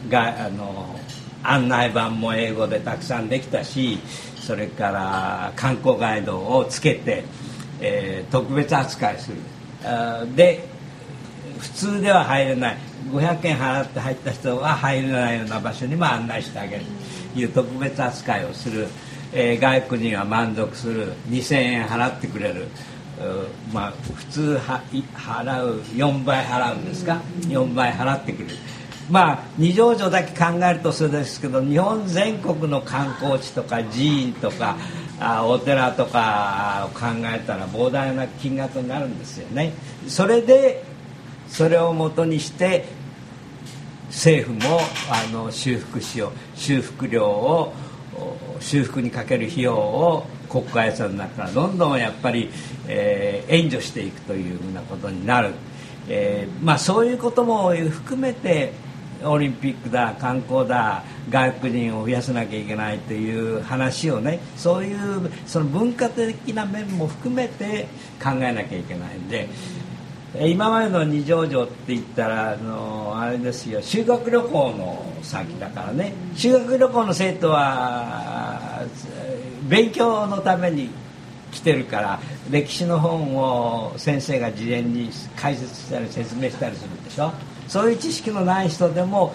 [0.10, 0.96] があの
[1.44, 4.00] 案内板も英語でたくさんできたし
[4.42, 7.24] それから観光ガイドをつけて、
[7.80, 9.38] えー、特別扱いする。
[10.36, 10.68] で
[11.60, 12.78] 普通では入れない。
[13.12, 16.84] 500円払って入った人は入れないような場所にも案内してあげる。
[17.34, 18.88] という特別扱いをする、
[19.32, 21.14] えー、外国人は満足する。
[21.30, 22.68] 2000円払ってくれる。
[23.72, 24.82] まあ普通は
[25.16, 28.56] 払う4倍払うんですか？4倍払ってくれる。
[29.12, 34.78] まあ二条城だけ考えるとそうですけど日本全国の観光地とか寺院とか
[35.20, 39.74] あお寺とかを考えたら膨大な金額になるんですよね。
[40.08, 40.84] それで
[41.50, 42.86] それをもとにして
[44.08, 47.74] 政府もあの修復しよう修復料を
[48.62, 52.50] 修復にかける費用を国家予算の中からどんどんやっぱり、
[52.88, 55.54] えー、援助していくというふうなことになる、
[56.10, 58.74] えー、まあ、そういうことも含めて
[59.24, 67.88] オリンピックだ観光だ外国人を増やさなきゃいけないという話をねそういうその文化的な面も含めて
[68.22, 69.48] 考えなきゃいけないんで
[70.34, 76.14] 今までの二条城って言ったらあのあれですよ修学旅行の先だからね。
[76.36, 78.82] 修学旅行の生徒は
[79.68, 80.90] 勉強のために
[81.52, 87.32] 来てるから歴史の本を先生が事前に解説したり説明したりするでしょ。
[87.72, 89.34] そういう知識のない人でも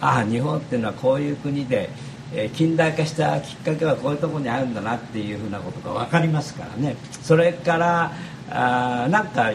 [0.00, 1.90] ああ日本っていうのはこういう国で、
[2.32, 6.94] え、近代化したきっかけはこういうところにあるんだなっていうふうなことが分かりますからね。
[7.20, 8.12] それから
[8.48, 9.50] あなんか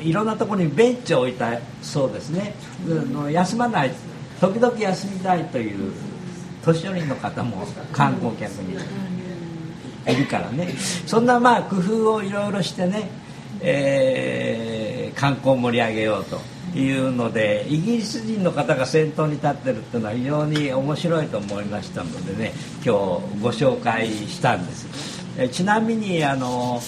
[0.00, 2.54] いろんなところにベンチを置いたそうですね。
[3.32, 3.90] 休まない
[4.40, 5.92] 時々休みたいという
[6.64, 8.76] 年寄りの方も観光客に
[10.06, 10.68] いるからね。
[11.04, 13.10] そんなまあ工夫をいろいろしてね、
[13.66, 16.38] えー、観光を盛り上げようと
[16.78, 24.86] いうのでイギリス人の方が先頭に立ってるっていうのは非常に面白いと思いましたのでね今日ご紹介したんです。
[25.38, 26.80] えちなみにあの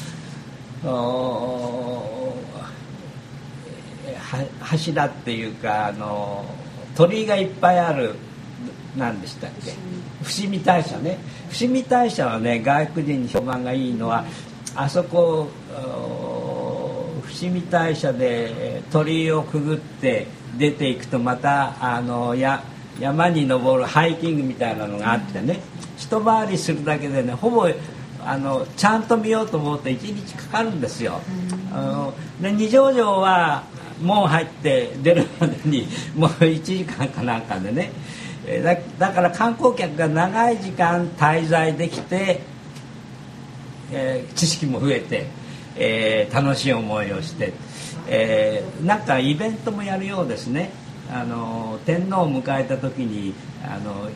[4.61, 6.45] 柱っていうかあの
[6.95, 8.15] 鳥居がいっぱいある
[8.97, 9.73] 何でしたっけ？
[10.23, 11.19] 伏見大社ね
[11.51, 14.25] 伏見大社はね外国人に評判がいいのは
[14.75, 15.49] あそこ
[17.27, 22.63] 伏見大社で鳥居をくぐって出ていくとまたあのや
[23.01, 25.61] 山に登るハイキングみたいなのがあってね
[25.99, 27.69] 一回りするだけでねほぼ
[28.25, 31.21] あのちゃんと見ようと思うと1日かかるんですよ。
[31.73, 33.65] あので二条城は
[34.03, 35.87] 門入って出るまでに
[36.17, 37.93] もう1時間かなんかでね
[38.63, 42.41] だだから観光客が長い時間滞在できて、
[43.93, 45.27] えー、知識も増えて、
[45.79, 47.53] えー、楽しい思いをして、
[48.09, 50.71] えー、なんかイベントもやるようですね。
[51.11, 54.11] あの天皇を迎えた時にあの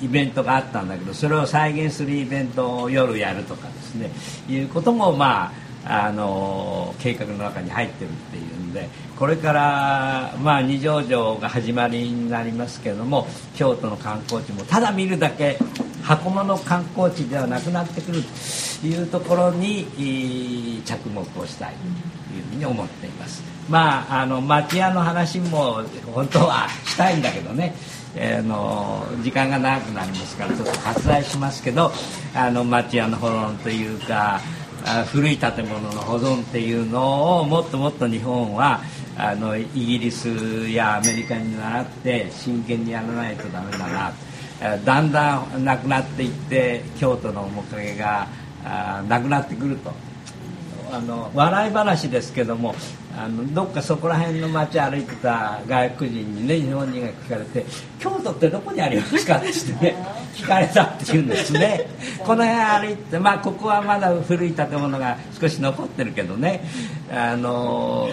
[0.00, 4.10] イベントがあったんだけどそれを再現するイベントを夜やるとかですね。
[4.48, 15.58] いうこともまああの計画の中に入ってるっていうんでこれからまあ二条城が始まりになりますけども京都の観光地もただ見るだけ
[16.06, 18.22] 箱物観光地ではなくなってくる
[18.80, 21.74] というところに着目をしたい
[22.30, 23.42] というふうに思っています。
[23.68, 25.82] まああの町屋の話も
[26.14, 27.74] 本当はしたいんだけどね。
[28.18, 31.92] えー、の時間が長くなりますからちょっと割愛しますけど
[32.34, 34.40] あの町屋の保存というか
[35.12, 38.80] 古い建物の保存っていうのをもっともっと日本は
[39.18, 40.28] あのイギリス
[40.70, 44.25] やアメリカに倣って真剣にやらないとダメだなと。
[44.84, 48.26] だんだんなくなっていって京都の面影が
[49.08, 49.92] なくなってくると
[50.92, 52.74] あの笑い話ですけども
[53.18, 57.64] あのどっかそこら辺の街歩いてた外国人にね日本人が聞かれて
[57.98, 59.96] 「京都ってどこにありますか?」ってね
[60.34, 61.86] 聞かれたって言うんですね
[62.24, 66.62] この辺歩いてまあここはまだ古い建物が少し残ってるけどね
[67.10, 68.08] あの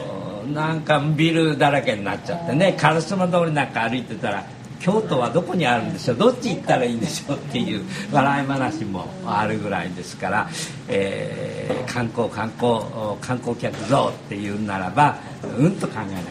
[0.53, 4.43] なんかビルだらけになっちゃってね烏丸通りなんか歩いてたら
[4.83, 6.17] 京都はどこにあるんでしょう？
[6.17, 7.37] どっち行ったらいいんでしょう？
[7.37, 10.49] っていう笑い話もあるぐらいですから、
[10.89, 12.81] えー、観光観光
[13.21, 15.17] 観光客増っていうならば
[15.57, 16.27] うんと考えなきゃいけない。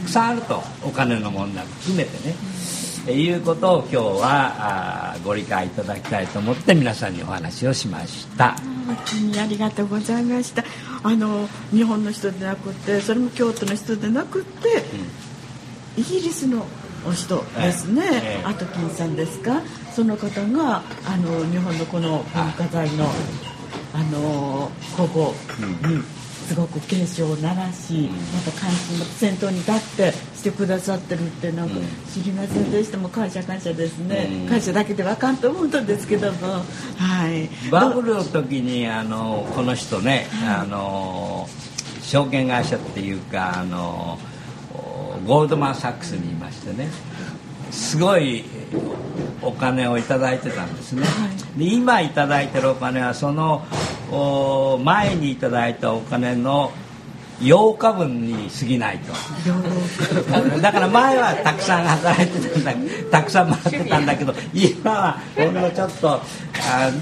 [0.00, 2.34] たくさんあるとお金の問題も含めてね。
[3.06, 8.56] いうことを今日はあご理解いただきたいと思って皆さんにお話をしました。
[8.86, 10.64] 本当にありがとうございました。
[11.02, 14.84] あの日本の人でなくてそれも京都の人でなくて、
[15.96, 16.66] うん、イギリスの
[17.06, 19.60] お人ですね、えー、アトキンさんですか？
[19.92, 23.06] その方があの日本のこの文化財の
[23.92, 25.34] あの保護
[25.88, 26.02] に
[26.48, 31.76] すごく警鐘を鳴らし、また関心の先頭に立ってしてくださってるってなんか
[32.12, 32.98] 知りませんでした。
[32.98, 36.64] も感謝感謝ですね、感謝だけではかんと思うんですけども。
[36.98, 37.48] はい。
[37.70, 41.48] バブルの時にあのこの人ね、はい、あの
[42.02, 44.18] 証券会社っていうかあの
[45.26, 46.88] ゴールドマン・サックスにいましてね
[47.70, 48.44] すごい
[49.42, 51.02] お金を頂いてたんですね、
[51.56, 53.62] で今頂いてるお金はその
[54.84, 56.72] 前に頂いたお金の
[57.40, 59.12] 8日分に過ぎないと。
[60.60, 66.20] だから前はたくさん働いてたんだたくさんもらってたんだけど今はほんのちょっとあ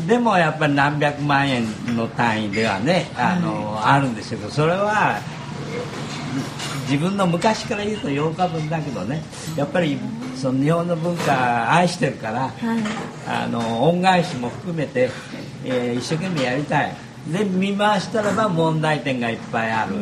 [0.06, 1.64] でもやっぱり何百万円
[1.96, 5.20] の単位ではねあの、あるんですけどそれは
[6.92, 9.22] 自分の昔から言うと8日分だけどね。
[9.56, 9.98] やっぱり
[10.36, 12.52] その日本の文化愛してるから、はい、
[13.26, 15.08] あの恩返しも含めて、
[15.64, 16.94] えー、一生懸命やりたい。
[17.32, 19.94] で見回したらば問題点がいっぱいある、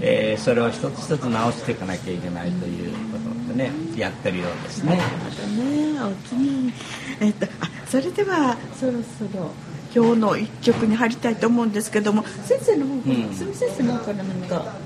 [0.00, 4.96] えー、それを一つ一つ直していかなきゃいけないということでねやってるようですね。
[4.96, 6.00] なるほどね。
[6.02, 6.72] お気に
[7.20, 9.52] えっとあそれではそろそろ
[9.94, 14.76] 今日の一曲に入りたいと思うんですけども先生の方から、うん、先生の方から何か。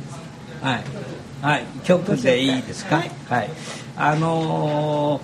[0.63, 2.97] はいはい曲でいいですか？
[2.97, 3.51] はい、はい、
[3.97, 5.21] あの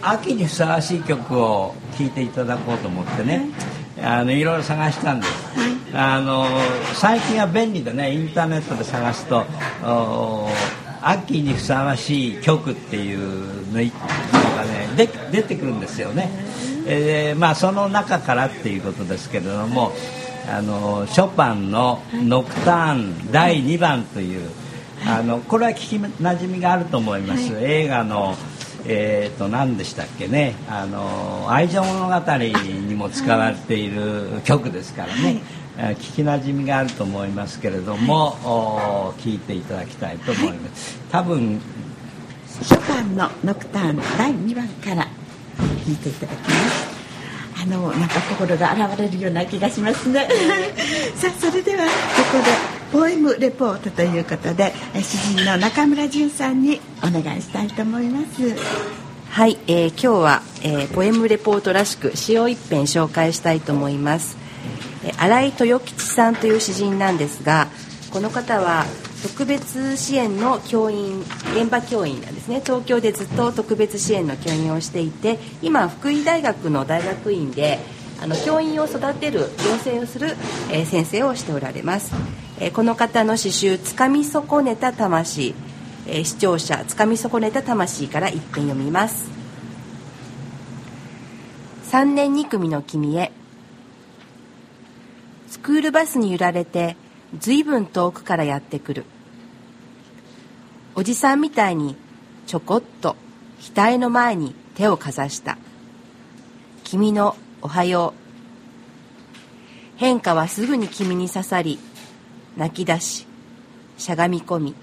[0.00, 3.48] ー、秋にふさわしい曲を聴いていただこうと思ってね、
[4.02, 5.32] あのいろいろ探したんです、
[5.94, 6.46] あの
[6.94, 9.44] 最近は便利でねインターネットで探すと。
[11.04, 13.88] 秋にふさわしい曲っていうのがね
[14.96, 16.30] で出てくるんですよね、
[16.86, 19.90] えー、まあその中からっていうことですけれども
[20.48, 24.48] あのショパンの「ノクターン第2番」という、
[25.06, 28.36] あのこれは聞きなじみがあると思います、映画の
[28.84, 30.54] えーと、何でしたっけね。
[30.68, 35.40] あの愛情物語にも使われている曲ですからね、
[35.76, 41.60] はい、聞きなじみがあると思いますけれども、はい、聞いていただきたいと思います、はい、多分
[42.62, 45.06] ショパンの「ノクターン」第2番から
[45.86, 46.92] 聞いていただきます。
[47.62, 50.26] あのなんか心が現れるような気がしますね。
[51.14, 51.90] さあそれではこ
[52.32, 58.54] こでポエムレポートということで詩人の中村淳さんにお願いしたいと思います。
[59.30, 64.36] はい、えー、今日は、えー、ポエムレポートらしく詩を一編紹介したいと思います、
[65.06, 67.68] えー、新井豊吉さんという詩人なんですが
[68.10, 68.84] この方は
[69.22, 71.22] 特別支援の教員
[71.54, 72.60] 現場教員なんですね。
[72.62, 77.78] 東京でずっと特別支援の教員をしていて今福井大学の大学院で
[78.20, 79.46] あの教員を育てる養
[79.82, 80.36] 成をする、
[80.70, 82.12] えー、先生をしておられます。
[82.60, 85.54] えこの方の詩集「つかみ損ねた魂」
[86.06, 89.30] え視聴者「つかみ損ねた魂」から一編読みます。
[91.90, 93.32] 3年2組の君へ。
[95.50, 96.96] スクールバスに揺られて
[97.38, 99.04] 随分遠くからやってくる。
[100.94, 101.96] おじさんみたいに
[102.46, 103.16] ちょこっと
[103.74, 105.58] 額の前に手をかざした。
[106.84, 108.22] 君のおはよう。
[109.96, 111.78] 変化はすぐに君に刺さり
[112.56, 113.26] 泣き出し
[113.96, 114.74] しゃがみ込み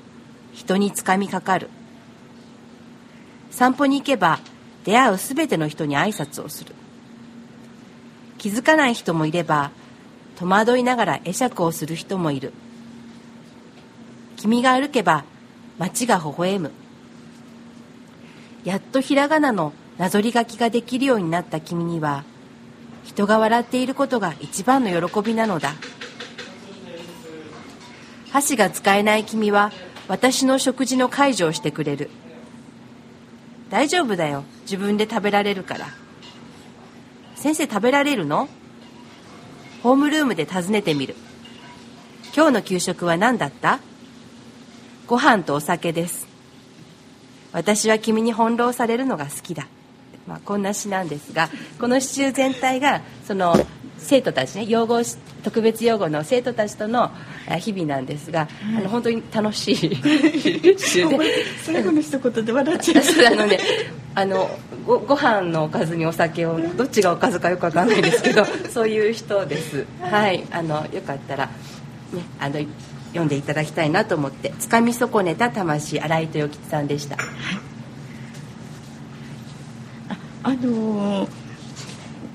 [0.53, 1.69] 人につかみかかる。
[3.51, 4.39] 散歩に行けば
[4.83, 6.75] 出会うすべての人に挨拶をする。
[8.37, 9.71] 気づかない人もいれば
[10.37, 12.53] 戸惑いながら会釈をする人もいる。
[14.37, 15.25] 君が歩けば
[15.77, 16.71] 街が微笑む。
[18.63, 22.23] やっとひらがなのなぞり書きができるようになった君には
[23.03, 25.73] 人が笑っていることが一番の喜びなのだ。
[28.31, 29.71] 箸が使えない君は
[30.07, 32.09] 私の食事の介助をしてくれる。
[33.69, 34.43] 大丈夫だよ。
[34.63, 35.87] 自分で食べられるから。
[37.35, 38.49] 先生食べられるの？
[39.83, 41.15] ホームルームで尋ねてみる。
[42.35, 43.79] 今日の給食は何だった？
[45.07, 46.27] ご飯とお酒です。
[47.51, 49.67] 私は君に翻弄されるのが好きだ、
[50.27, 51.49] まあ、こんな詩なんですが
[51.79, 53.55] この詩集全体がその
[53.99, 55.01] 生徒たちね養護
[55.43, 57.11] 特別養護の生徒たちとの
[57.59, 59.97] 日々なんですが、うん、あの本当に楽しい。
[61.63, 63.59] 最後の一言で笑っちゃ うあのね。
[64.15, 64.49] あの
[64.85, 69.85] ごご飯のおかずにお酒をどっちがおかずかよくわかんないですけど そういう人です。
[70.01, 70.43] はい。
[70.51, 71.45] あのよかったら
[72.11, 72.55] ねあの
[73.09, 77.27] 読んでいただきたいなと思って「つかみ損ねた魂」新井豊吉さんでした、はい、
[80.43, 81.48] あのー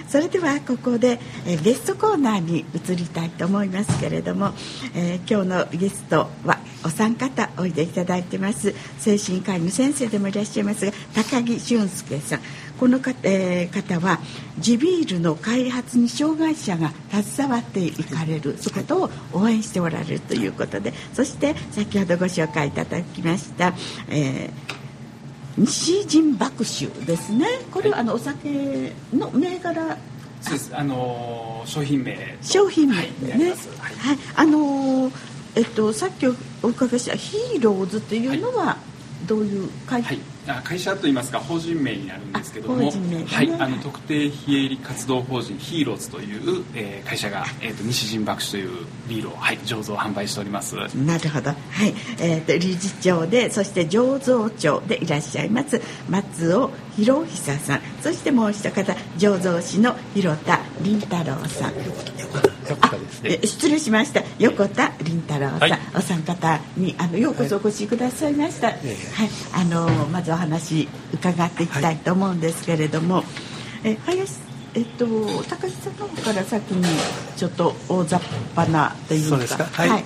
[0.07, 4.53] それではここで、えー、ゲストコーナーに移りたいと思いますけれども、
[4.95, 8.73] えー、今日のゲストはお三方おいでいただいてます。
[8.99, 12.39] 精神科医の先生でもいらっしゃいますが高木俊介さん。
[12.79, 14.19] この方,、えー、方は
[14.59, 18.81] 地ビールの開発に障害者が携わっていかれるそうい。
[18.81, 23.73] うことを応援しておられるということでそして先ほどご紹介いただきました、
[24.09, 24.77] えー
[25.57, 27.47] 西陣麦酒ですね。
[27.71, 29.97] これはあのお酒の銘柄？
[30.39, 30.77] そうです。
[30.77, 35.11] あの商品名商品名ね、はい、はい、あの
[35.55, 38.77] えっとさっきお伺いしたヒーローズっていうのは
[39.25, 40.03] どういう会？
[40.03, 40.19] 社、はい
[40.63, 50.75] 会社といいますか法人名になるんですけども、ね、はい、あの特定非営利活動法人ヒーローズという、えー、会社が、えーと、西陣博酒というビールを、はい、醸造販売しております。
[50.95, 51.93] なるほど、はい。
[52.19, 61.73] えーと、理事長でそして醸造長でいらっしゃいます松尾博久さんそしてもう一方醸造師の広田凛太郎さん。
[63.43, 64.23] 失礼しました。
[64.39, 68.77] 横田凛太郎さん、はい、お三方にあのようこそお越しくださいました、はい、
[69.53, 73.25] あのまずお話伺っていきたいと思うんですけれども、はい、
[73.85, 74.39] え林
[74.75, 75.05] えっと
[75.49, 76.83] 高木さんの方から先に
[77.37, 78.21] ちょっと大雑
[78.55, 79.63] 把なというか。
[79.63, 80.03] はい、はい、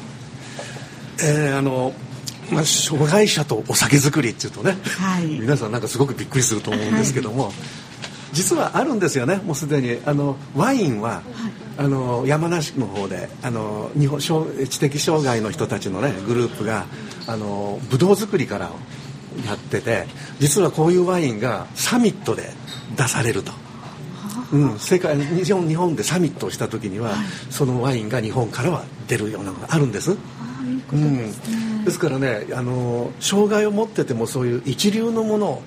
[1.23, 1.93] えー、あの
[2.51, 7.53] まあ、障害者とお酒造りっていうとね、はい、皆さんなんかすごくびっくりすると思うんですけども、はい、
[8.33, 9.99] 実はあるんですよねもうすでに。
[10.05, 11.23] あのワインは、はい、
[11.77, 16.85] あの山梨の方であの日本知的障害の人たちのねグループが
[17.27, 18.71] あのブドウ作りから
[19.45, 20.05] やってて
[20.39, 22.49] 実はこういうワインがサミットで
[22.97, 23.51] 出されると。
[24.51, 30.11] うん、世界日本日本でサミットをした時には、はい、そのワインが日本からは出るようなのがあるんです。
[30.91, 31.33] うん、
[31.83, 35.61] ですからねあの障害を持っててもそういう一流のもの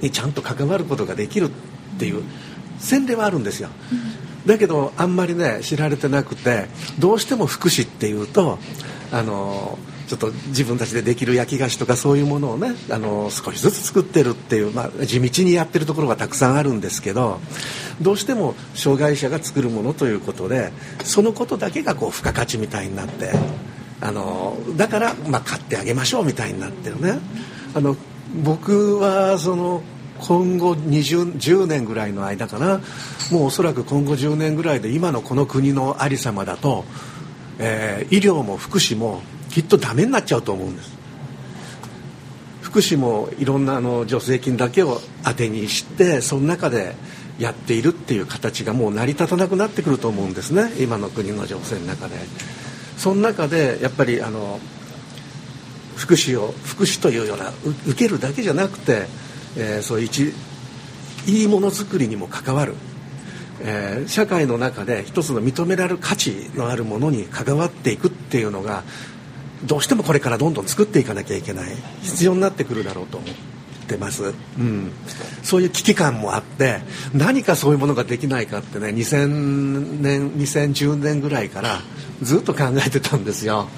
[0.00, 1.50] にちゃんと関わることができるっ
[1.98, 2.22] ていう
[2.78, 3.70] 洗礼はあるんですよ、
[4.46, 6.66] だけどあんまりね知られてなくて
[6.98, 8.58] どうしても福祉っていうと
[9.12, 17.40] あのちょっと自分たちでできる焼き菓子とかそういうものをねあの少しずつ作ってるっていう、まあ、地道にやってるところがたくさんあるんですけど
[18.02, 20.72] どうしても障害者が作るものということで
[21.04, 23.32] そのことだけがこう付加価値みたいになって
[24.04, 27.18] あのだから、まあ、買ってあげましょうみたいになってるね。
[27.74, 27.96] あの
[28.44, 29.82] 僕はその
[30.18, 32.82] 今後20 10年ぐらいの間かな。
[33.32, 36.84] もうおそらく今後10年ぐらいで今のこの国のありさまだと、
[37.58, 40.92] えー、医療も福祉もきっとダメになっちゃうと思うんです。
[42.60, 46.94] 福祉もいろんなあの助成金だけを当てにしてその中で
[47.38, 50.70] やっているっていう形がもう成り立たなくなってくると思うんですね。
[50.78, 52.16] 今の国の情勢の中で。
[53.04, 54.58] その中でやっぱりあの
[55.96, 57.52] 福祉を福祉というような
[57.86, 59.06] 受けるだけじゃなくて
[59.56, 60.34] えー、そういう
[61.26, 62.74] いいものづくりにも関わる、
[63.62, 68.82] えー、社会の中で一つの認められる価値のあるものに関わっていくっていうのが
[69.64, 71.74] どうしてもこれからどんどん作っていかなきゃいけない。
[72.02, 73.26] 必要になってくるだろうと思
[73.84, 74.24] ってます、
[74.58, 74.90] うん、
[75.42, 76.80] そういう危機感もあって
[77.12, 81.80] 何かそういうものができないかってね2000年2010年ぐらいから
[82.22, 83.68] ずっと考えてたんですよ。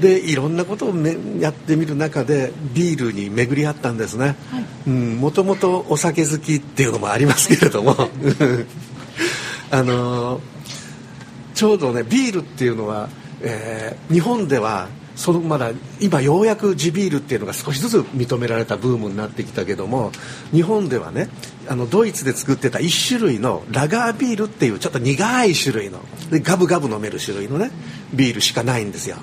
[0.00, 4.34] でいろんなことを、ね、やってみる中でビールに巡り合ったんですね。
[4.86, 7.96] もともとお酒好きっていうのもありますけれども。
[9.70, 10.40] あの
[11.54, 13.08] ちょうどねビールっていうのは、
[13.40, 20.10] えー、日本ではそのまだ今ようやく地ビールっていうのが少しずつ認められたブームになってきたけども
[20.52, 21.28] 日本ではね
[21.68, 26.00] あのドイツで作ってた1種類のラガービールっていうちょっと苦い種類の
[26.30, 27.70] でガブガブ飲める種類のね
[28.12, 29.16] ビールしかないんですよ。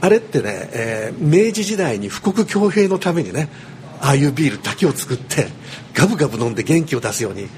[0.00, 3.48] あれってね、えー、明治時代に富国強兵のためにね
[4.00, 5.46] ああいうビールだけを作って
[5.94, 7.48] ガブガブ飲んで元気を出すようにっ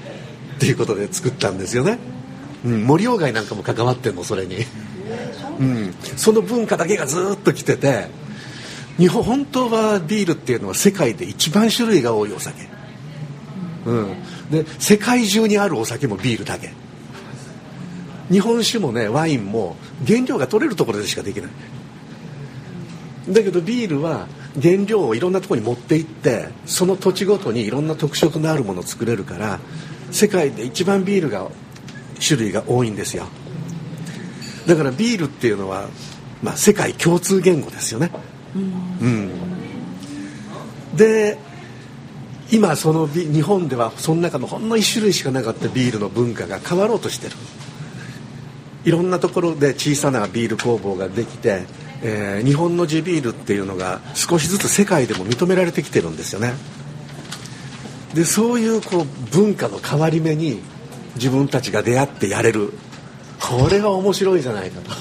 [0.59, 1.99] ていうことで作ったんですよね、
[2.65, 4.57] うん、森鴎外なんかも関わってんのそれに、
[5.59, 8.07] うん、その文化だけがずっと来てて
[8.97, 12.67] 日本本当はビールっていうのは世界で一番種類が多いお酒、
[13.85, 14.15] うん、
[14.51, 16.71] で世界中にあるお酒もビールだけ。
[18.29, 21.51] 日本酒もねワインも原料が取れるところでしかできない。
[23.29, 24.27] だけどビールは
[24.61, 29.59] 原料をいろんなところに持って行ってその土地ごとにいろんな特色のあるものを作れるから
[30.11, 31.47] 世界で一番ビールが
[32.25, 33.27] 種類が多いんですよ。
[34.67, 35.87] だからビールっていうのは、
[36.43, 38.11] まあ、世界共通言語ですよね。
[38.55, 39.31] うん、
[40.95, 41.37] で
[42.51, 47.33] 今その日本ではその中のほんの1種類しかなかったビールの文化が変わろうとしてる。
[48.85, 51.65] いろんなところで小さなビール工房ができて
[52.01, 56.53] えー、日本の地ビールっていうのが少しずつ世界でも認められてきてるんですよね。
[58.13, 59.05] でそういうこう
[59.35, 60.59] 文化の変わり目に
[61.15, 62.73] 自分たちが出会ってやれる
[63.39, 64.91] これは面白いじゃないかと。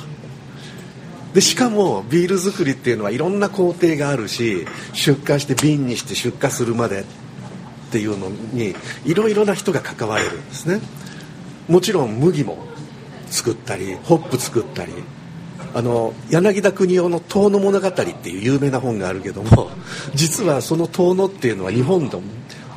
[1.34, 7.04] でしかもビール作りっていうのはいろんな工程があるし出荷して瓶にして出荷するまでっ
[7.90, 8.74] ていうのに
[9.04, 10.80] いろいろな人が関われるんですね。
[11.68, 12.58] もちろん麦も
[13.28, 14.92] 作ったりホップ作ったり
[15.74, 19.70] あの柳田国男の「遠野物語」っていう有名な本があるけども
[20.14, 22.10] 実はその遠野っていうのは日本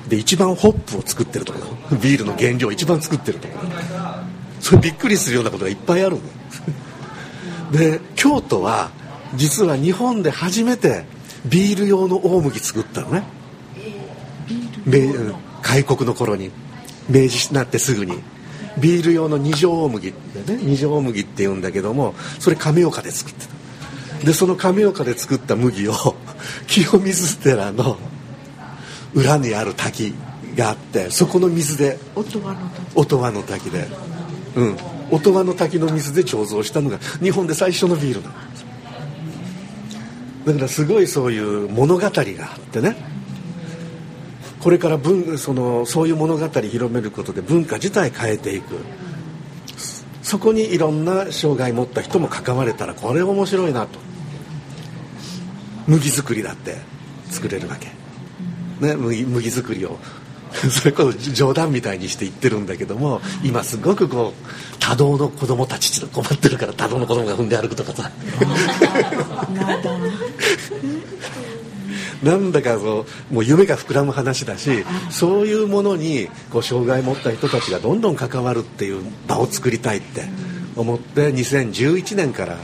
[0.10, 1.60] で一番ホップを作ってるとこ
[1.92, 1.98] ろ。
[1.98, 3.99] ビールの原料を一番作ってるところ。
[4.60, 6.22] それびっくりするようなことがいっぱいあるの。
[7.72, 8.92] で京都は
[9.36, 11.06] 実は日本で初めて
[11.46, 13.24] ビール用の大麦作ったのね。
[15.62, 16.52] 開国の頃に
[17.10, 18.14] 明治になってすぐに。
[18.80, 20.14] ビール用の二条大麦
[20.46, 24.26] でね二条大麦っていうんだけどもそれ亀岡で作ってた。
[24.26, 25.94] でその亀岡で作った麦を
[26.68, 27.98] 清水寺の
[29.14, 30.14] 裏にある滝
[30.56, 32.82] があってそこの水で音羽の滝。
[32.96, 33.88] 音羽の滝で
[34.60, 34.78] うん。
[35.12, 38.66] 音羽の滝の水で醸造したのが日本で最初のビールなんです
[40.46, 42.96] だからすごいそういう物語があってね。
[44.60, 48.76] これから文そのそういう物語広めることで文化自体変えていく。
[50.22, 54.00] そこにいろんな障害持った人も関われたらこれ面白いなと。
[55.88, 56.78] 麦作りだって
[57.32, 57.88] 作れるわけ、
[58.86, 59.98] ね、麦麦作りを
[60.70, 64.44] それこそ冗談みたいにして言ってるんだけども今すごくこう
[64.80, 68.12] 多動の子供たち困ってるから多動の子供が踏んで歩くとかさ。
[72.24, 80.26] なんだかそうもう夢が膨らむ話だしそういうものにこう障害を持った人たちがどんどん関わるっていう場を作りたいって
[80.76, 82.58] 思って2011年から、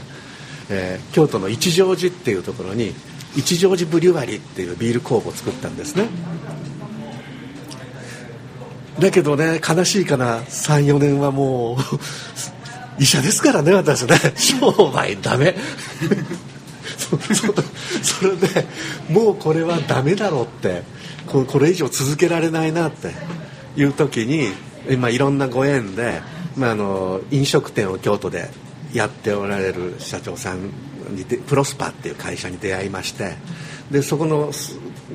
[0.68, 2.92] えー、京都の一乗寺っていうところに
[3.34, 6.06] 一乗寺ブリュワリーっていうビール工房を作ったんですね
[8.98, 10.40] だけどね悲しいかな。
[10.40, 11.76] 34年はもう
[13.02, 14.16] 医者ですからね私ね。
[14.36, 15.54] 商売ダメ。
[16.96, 17.16] そ
[18.02, 18.66] それで
[19.08, 20.82] もうこれはダメだろうって
[21.26, 23.12] ここれ以上続けられないなって
[23.76, 24.48] いう時に
[24.88, 26.20] 今いろんなご縁で、
[26.56, 28.48] まあ、あの飲食店を京都で
[28.92, 30.70] やっておられる社長さん
[31.14, 33.34] にプロスパっていう会社に出会いまして
[33.90, 34.50] でそこの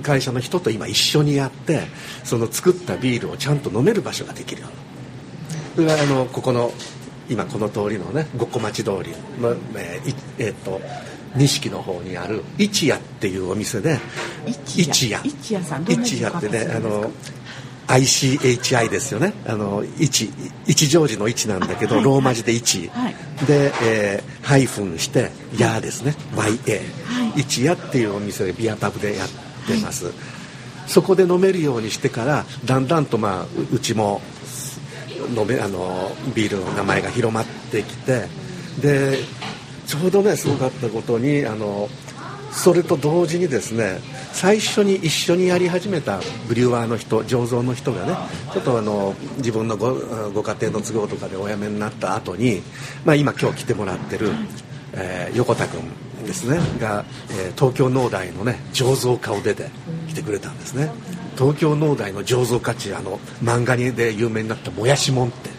[0.03, 1.81] 会社の人と今一緒にやって
[2.23, 4.91] その作ったビールをちゃんと飲める場所ができるように。
[5.75, 6.71] それがあのここの
[7.29, 9.11] 今この通りのね五個町通り
[9.41, 10.81] の、えーえー、っと
[11.35, 13.99] 錦の方にある一夜っていうお店で
[14.45, 15.21] 一夜？
[15.23, 15.63] 一夜。
[15.63, 17.09] さん一夜ってねあの
[17.87, 19.33] ICHI ですよね。
[19.45, 20.31] あの一
[20.65, 23.15] 一乗寺の一なんだけど、はい、ローマ字で一、はい、
[23.45, 26.15] で、えー、ハイフンして「や」ですね。
[26.33, 29.50] YA、はい、一夜っていうお店でビアパブでやって
[29.81, 30.11] ます、
[30.87, 34.21] そこで飲めるようにしてからだんだんとまあうちも
[35.35, 38.25] 飲めあのビールの名前が広まってきて
[38.81, 39.19] で
[39.85, 41.89] ちょうどねすごかったことにあの
[42.51, 43.99] それと同時にですね
[44.33, 48.15] 最初に一緒にやり始めたブリュワーの人醸造の人がね
[48.53, 49.95] ちょっとあの自分のご
[50.33, 52.61] ご家庭の都合とかでお辞めになった後に、
[53.05, 54.31] まあ、今今日来てもらってる、
[54.93, 55.81] えー、横田君
[56.23, 59.69] ですねが、えー、東京農大のね醸造家を出て
[60.09, 60.91] 来てくれたんですね。
[61.37, 65.49] 東京農大の醸造家値あの漫画で有名になった「もやしもん」って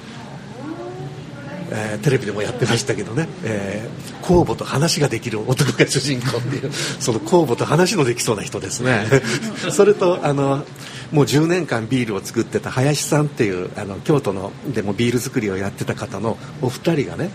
[1.75, 9.07] えー、テレビでもやってましたけどね、えー、公募と話ができる男が主人公っていうその公募と話のできそうな人ですね。
[9.73, 10.65] それとあの
[11.13, 17.31] もう10年間ビールを作ってた林さんっていうあの京都のでもビール作りをやってた方のお二人がね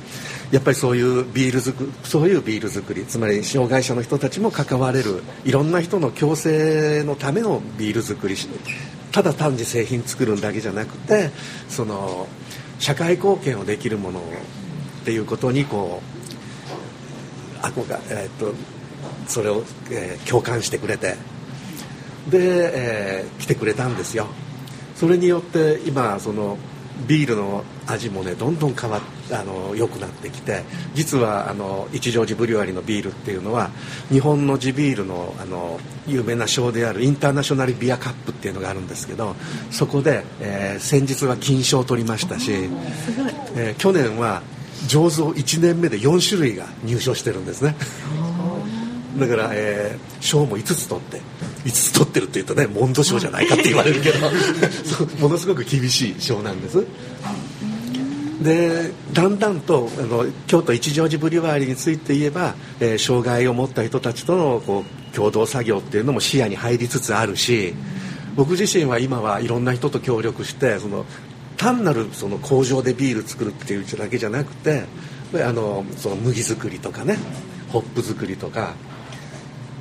[0.52, 8.36] やっぱりそういうビール作そういうビール作りつまり障害者の人たちも関われるいろんな人の共生のためのビール作り
[9.12, 11.30] ただ単に製品作るだけじゃなくて
[11.70, 12.28] その
[12.80, 14.24] 社会貢献をできるものっ
[15.06, 16.02] ていうことにこ
[17.62, 18.54] う憧れ、え、っと
[19.28, 21.16] それを、えー、共感してくれて
[22.30, 24.28] で、えー、来てくれたんですよ。
[24.96, 26.58] それによって今その
[27.08, 29.00] ビールの味もねどんどん変わ
[29.32, 30.64] あの良くなってきて
[30.96, 33.70] 実はあの一乗寺ブリュワリーのビールっていうのは
[34.10, 39.36] 日本の地ビールのあの有名な賞であるインターナショナルビアカップっていうのがあるんですけど
[39.70, 42.52] そこで、えー、先日は金賞を取りましたし、
[43.56, 44.42] えー、去年は
[44.88, 47.76] 醸造1年目で4種類が入賞してるんですね
[49.16, 51.22] だから、えー、賞も5つ取って
[51.66, 54.20] 5つ取ってるっていうとねモンド賞じゃないかって言われるけど
[55.20, 56.86] ものすごく厳しい賞なんです。
[58.42, 67.74] でだんだんとあの京都一乗寺ブリュワーリーについて言えば、えー、障害を持った人たちとのこう共同作業っていうのも視野に入りつつあるし
[68.36, 71.06] 僕自身は今はいろんな人と協力してその
[71.58, 74.86] 単なるその工場でビール作るっていうだけじゃなくて
[75.34, 77.18] あのその麦作りとかね
[77.70, 78.76] ホップ作りとか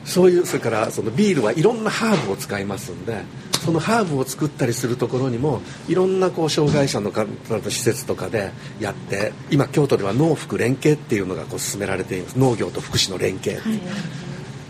[0.07, 3.23] そういうそれからそのビールはいろんなハーブを使いますんで
[3.65, 12.39] そのハーブを作ったりするところにもいろんなこう障害者の方の施設とかでやって今京都では農福連携っていうのがこう進められています。
[12.39, 13.81] 農業と福祉の連携、はい、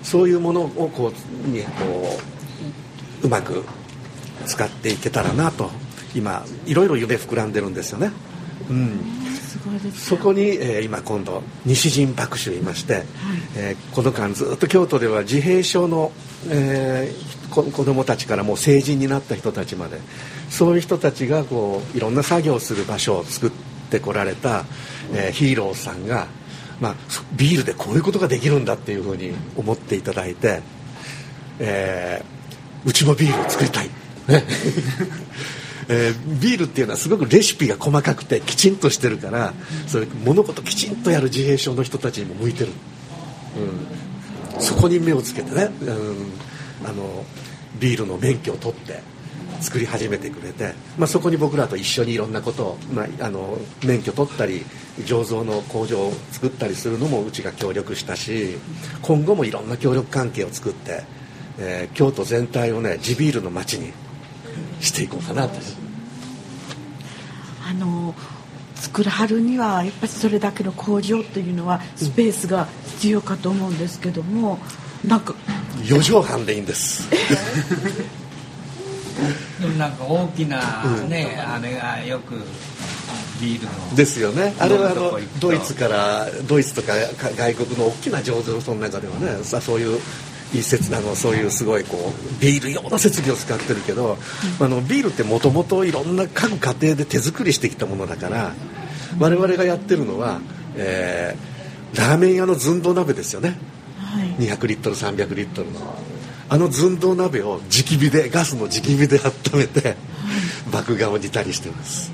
[0.03, 2.19] そういうものをこうにこ
[3.23, 3.65] ううまく
[4.47, 5.71] 使っていけたらなと
[6.15, 8.11] 今いろいろ夢膨らんでるんですよね。
[8.71, 9.01] うん
[9.95, 13.05] そこに、えー、今今度西陣博士いまして、はい、
[13.57, 16.13] えー、この間ずっと京都では自閉症の、
[16.49, 19.99] えー、子子供たちからもう成人になった人たちまで
[20.51, 23.51] そういう人たちがこういろんな作業をする場所を作っ
[23.91, 24.65] てこられた、
[25.13, 26.27] えー、ヒーローさんが、
[26.81, 26.95] まあ、
[27.37, 30.61] ビールでこういうことができるんだっていうふうに思っていただいて、
[31.59, 33.87] えー、うちもビールを作りたい。
[34.29, 34.45] ね
[35.89, 39.55] えー、ビールっていうのはすごくレシピが細かくてきちんとしてるから
[39.87, 42.73] それ物事きちんとやる自閉症の人たちにも向いてる、
[44.55, 47.25] うん、そこに目をつけてね、うん、あの
[47.79, 49.01] ビールの免許を取って
[49.61, 54.65] 作り始めてくれて、まあ、そこに僕らと一緒にいろんなことを、まあ、あの免許取ったり
[55.01, 58.57] 醸造の工場を作ったりするのもうちが協力したし
[59.03, 61.05] 今後もいろんな協力関係を作って、
[61.59, 63.93] えー、京都全体をね地ビールの街に
[64.81, 65.59] していこうかなと。
[67.69, 68.15] あの
[68.77, 74.59] 作る春にはやっぱりそれだけの工場というのはスペースが必要かと思うんですけども、
[75.05, 75.35] なんか
[75.83, 77.09] 4畳半でいいんです。
[79.61, 80.61] でもなんか大きな
[81.09, 82.35] ね、うん、あれがよく
[83.41, 84.55] ビールのですよね。
[84.59, 86.93] あれはあのドイツからドイツとか
[87.35, 90.01] 外国の大きな醸造所の中ではねさそういう
[90.57, 94.17] のそういうすごいこうビール用の設備を使ってるけど、
[94.61, 98.55] うん、あのビールってもともといろんな各家庭で手作りしてきたものだから
[99.19, 100.41] 我々がやってるのは、
[100.77, 103.59] えー、ラーメン屋の寸胴鍋ですよね、
[103.99, 105.81] はい、200リットル300リットルの。
[106.49, 109.97] あの寸胴鍋を直火でガスの直火で温めて、はい、
[110.73, 112.13] 麦芽を煮たりしてます。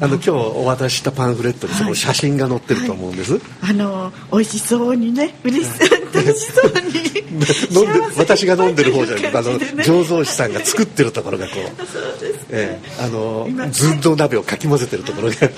[0.00, 3.40] あの今日お渡ししたパンフレットにその写真が載ってると思うんです、はい。
[3.60, 5.34] はい、あの美味しそうにね。
[5.44, 5.80] 嬉し
[6.12, 7.20] 楽しそうに。
[7.70, 11.86] 飲んで私が飲んでる方じゃなくて、あの醸造師さんが作ってるところがこう。
[11.86, 15.48] そうです、ええ、あの寸胴鍋をかき混ぜてるところが拝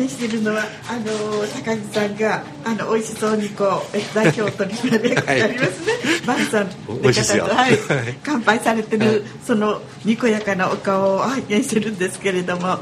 [0.00, 5.92] 見してるのはあの高木さんがあの美味しそうにこう代表取締役ありますね、
[6.26, 6.70] バンさん
[7.02, 7.78] 美味しいですよ、はい、
[8.24, 12.80] 乾杯されてる、そのにこやかなお顔を拝見してるんですけれども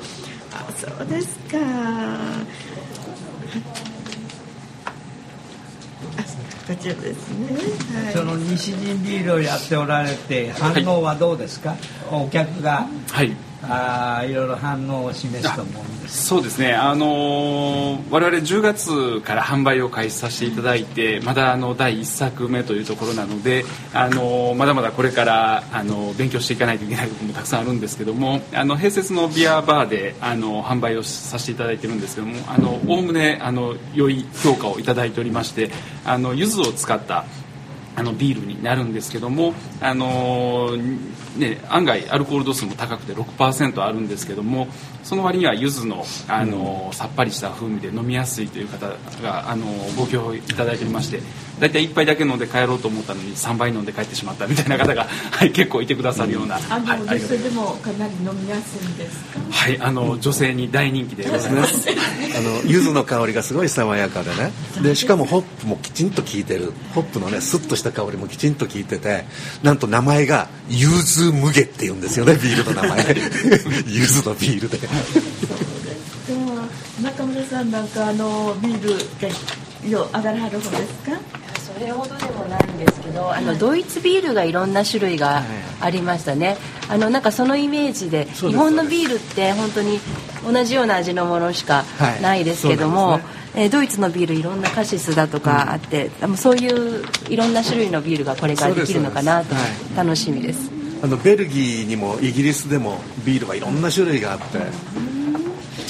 [0.76, 1.58] そうですか。
[6.66, 11.78] こちらですね、はい、その西陣ビールをやっておられて反応はどうですか、はい、
[12.12, 12.86] お客が。
[13.10, 16.26] はいあいろいろ反応を示すと思うんです。
[16.26, 16.74] そうですね。
[16.74, 32.34] あのー、我々10月から販売を開始させていただいてまだあの第1作目というところなので、あのー、まだまだこれからあの勉強していかないといけないこともたくさんあるんですけどもあの併設のビアバーであの販売をさせていただいてるんですけども
[32.86, 35.70] おおむねあの良い評価をいただいておりまして
[36.04, 37.24] あの柚子を使った
[38.00, 40.70] あのビールになるんですけども、あの
[41.36, 44.68] ね、案外アルコール度数も高くて6%あるんですけども
[45.04, 48.88] その割には柚子の、あの、さっぱりした風味で飲みやすいという方
[49.22, 51.20] が、あのご協力いただいておりまして
[51.60, 59.40] 大体1杯だけ飲んで帰ろうと思ったのに3杯飲んで帰ってしまったみたいな方が、 はい、結構いてくださるような、うん、あの、はい、女性でもかなり飲みやすいんですか？
[59.50, 61.86] はいあの女性に大人気でございます。
[62.36, 64.52] あの柚子の香りがすごい爽やかでね。
[64.82, 66.72] でしかもホップもきちんと効いてる。
[66.94, 69.26] ホップのねスッとした香りもきちんと効いてて
[69.62, 73.06] なんと名前が柚子無下っていうんですよねビールの名前。
[73.86, 74.78] 柚子のビールで。
[77.02, 78.90] 中村さんなんかあのビール
[79.20, 81.18] がよ上がらはる方ですか？
[81.74, 85.42] それほどでもないんですけどあのドイツビールがいろんな種類が
[85.80, 86.56] ありましたね。
[86.88, 90.00] あのなんかそのイメージで日本のビールって本当に
[90.44, 91.84] 同じような味のものしか
[92.20, 93.22] ないですけども、はい
[93.54, 99.60] えー、ドイツのビールいろんなカシスだとかあって、うん、そういういろんな種類のビールがこれからできるのかなと、は
[99.94, 100.70] い、楽しみです。
[101.02, 104.60] あのベルギーにもイギリスでもビールはいろんな種類があって、う
[105.00, 105.10] ん。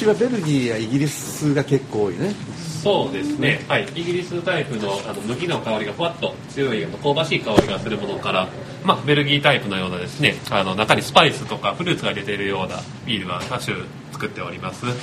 [0.01, 2.35] ちはベルギーやイギリスが結構多いね
[2.83, 8.49] そうですね、はい、イギリスタイプのあの麦の香りがふわっと強い香ばしい香りがするものから、
[8.85, 13.76] まあ、ベルギータイプのようなですねあの中にスパイスとかフルーツが出ているようなビールは多種
[14.12, 14.95] 作っております、はい、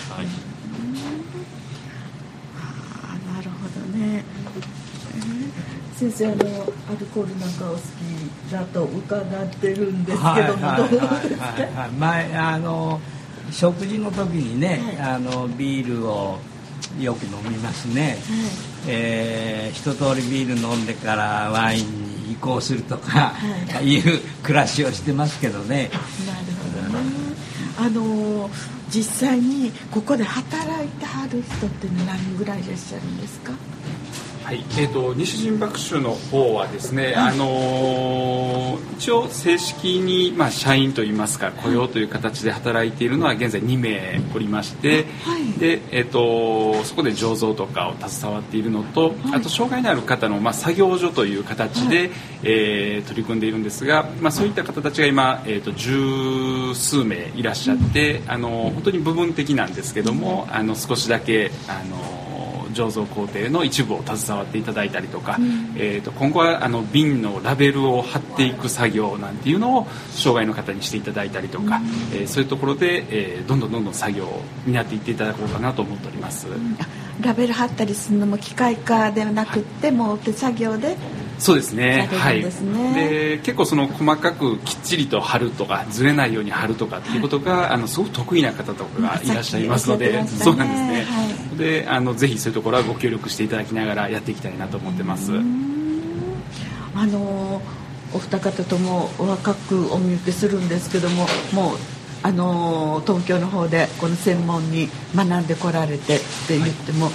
[2.56, 4.24] あなるほどね、
[5.16, 11.90] えー、先生あのアルコールなんかお好きだと伺ってるんですけども、どうですか？
[12.00, 13.00] 前あの
[13.52, 16.40] 食事の時にね、はい、あのビールを
[17.00, 18.18] よく飲みますね、はい、
[18.88, 23.34] えー、一通りビール飲んでからワインに移行するとか、
[23.72, 25.90] はい、いう暮らしをしてますけどね。
[26.26, 26.40] なる
[26.92, 27.28] ほどね。
[27.80, 28.50] あの
[28.90, 33.52] 実際にここで働いてはる人って何人ぐらいいらっしゃるんですか？
[34.48, 52.10] はいえーと、西陣爆酒の方はですね、あのー、一応正式に、まあ、社員といいますか雇用という形で働いているのは現在2名おりまして、はい、でえーと、そこで醸造とかを携わっているのと、はい、あと障害のある方の、まあ、作業所という形で、はい、
[52.44, 62.27] えー、取り組んでいるんですが、まあ、そういった方たちが今、えーと、十数名いらっしゃって、あの本当に部分的なんですけどもあの少しだけあの
[62.78, 76.48] 醸造工程の一部を携わっていただいたりとか、うん、えーと、今後はあの瓶のラベルを貼っていく作業なんていうのを障害の方にしていただいたりとか、うん、えー、そういうところで、えー、どんどんどんどん作業を担っていっていただこうかなと思っております。
[76.48, 76.78] うん。
[77.22, 80.98] ラベル貼ったりするのも機械化ではなくて、はい、もう手作業で
[81.40, 82.10] そうですね。
[82.12, 82.42] はい、
[82.94, 91.26] で結構その細かくきっちりと貼るとかずれないように貼るとかっていうことが、はい、あのすごく得意な方とかがいらっしゃいますので、ね、そうなんですね、は
[91.56, 95.32] い、であのぜひそういうところはご協力していただきながらやっていきたいなと思ってます。
[96.96, 97.62] あの
[98.14, 101.78] お二方とも若くお見受けするんですけどももう
[102.24, 107.12] あの東京の方でこの専門に学んでこられてって言っても、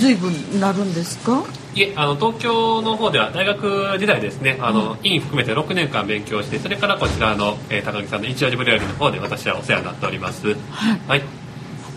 [0.00, 1.44] 随分なるんですか？
[1.74, 10.48] いえあの東京の方では大学時代ですねあの、うん、院含めて6年間勉強してそれからこちらの、えー、高木さんの一応ジブリアリの方で私はお世話になっております。
[10.48, 11.22] はい、はい、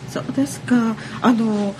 [0.10, 0.96] そうですか。
[1.22, 1.76] あの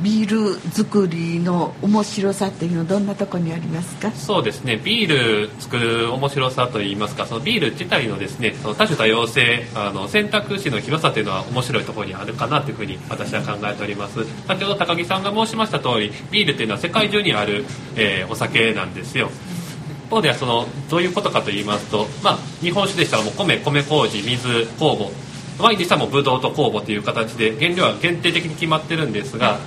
[0.00, 4.10] ビール作りの面白さっていうのはどんなとこにありますか？
[4.12, 4.76] そうですね。
[4.82, 14.24] ビール作る面白さといいますかそのビール自体のですねその多種多様性あの選択肢の広さというのは面白いところにあるかなというふうに私は考えております。
[14.46, 17.64] 先ほど高木さんが申しました通りビールというのは世界中にある、
[17.96, 19.30] えー、お酒なんですよ。
[20.06, 25.10] 一方ではそのどういうことかと言いますと、まあ、日本酒でしたらもう米米麹水酵母。
[25.62, 29.58] ワインでしたらもうブドウと酵母という形で原料は限定的に決まってるんですが、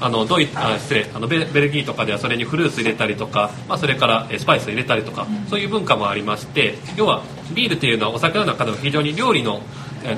[0.00, 1.06] あのドイあ失礼。
[1.14, 7.22] あのベルギーとかではそれにフルーツ入れたりとか、まあ、それからスパイス入れたりとかそういう文化もありまして要は
[7.54, 9.60] ビールというのはお酒の中でも非常に料理の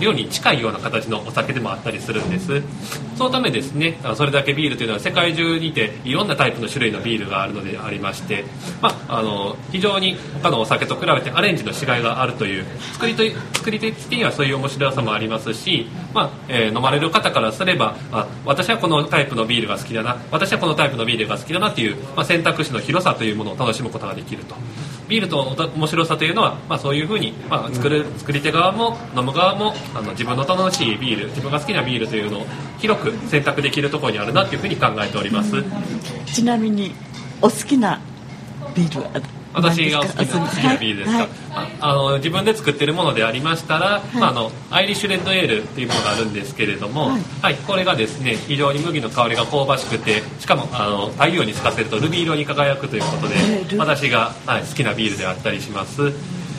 [0.01, 2.62] 量に近いような形のお酒でもあったりするんです
[3.16, 8.45] そのためですねそれだけビールというのは世界中にていろんなタイプの種類のビールがあるのでありまして、
[8.80, 12.64] まあ、あの非常に他のお酒と比べてアレンジの違いがあるという
[12.95, 13.22] 作りと
[13.55, 24.55] 作り手的にはそういう面白さもありますし、まあえー、飲まれる方からすればあ私はこのタイプのビールが好きだな私はこのタイプのビールが好きだなという、まあ、選択肢の広さというものを楽しむことができると。
[25.09, 32.47] ビールと面白さというのは、まあ、そういうふうに、まあ、作る作り手側も飲む側もあの自分の楽しいビール自分が好きなビールというのを
[32.79, 35.63] 広く選択できるところにあるなというふうに考えております。
[36.27, 36.95] ちなみに
[37.43, 38.01] お好きな
[38.75, 39.43] ビールは？
[39.55, 41.29] 私が好きな好きなビールですか、はい。
[41.51, 47.55] はい、あの自分で作ってるものでありましたら、はい、まあ、あのアイリッシュレッドエールっていうものがあるんですけれども、はい。
[47.67, 56.13] これがですね非常に麦の香りが香ばしくてしかもあの太陽に透かせるとルビー色に輝くということで私が、はい、好きなビールであったりします。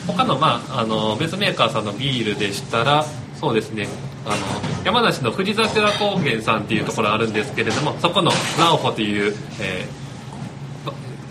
[0.06, 3.04] 他の,、まあ、あの別メーカーさんのビールでしたら
[3.40, 3.88] そうですね
[4.24, 4.36] あの
[4.84, 10.05] 山梨の富士桜高原さんっていうところあるんですけれどもそこのラオホという、えー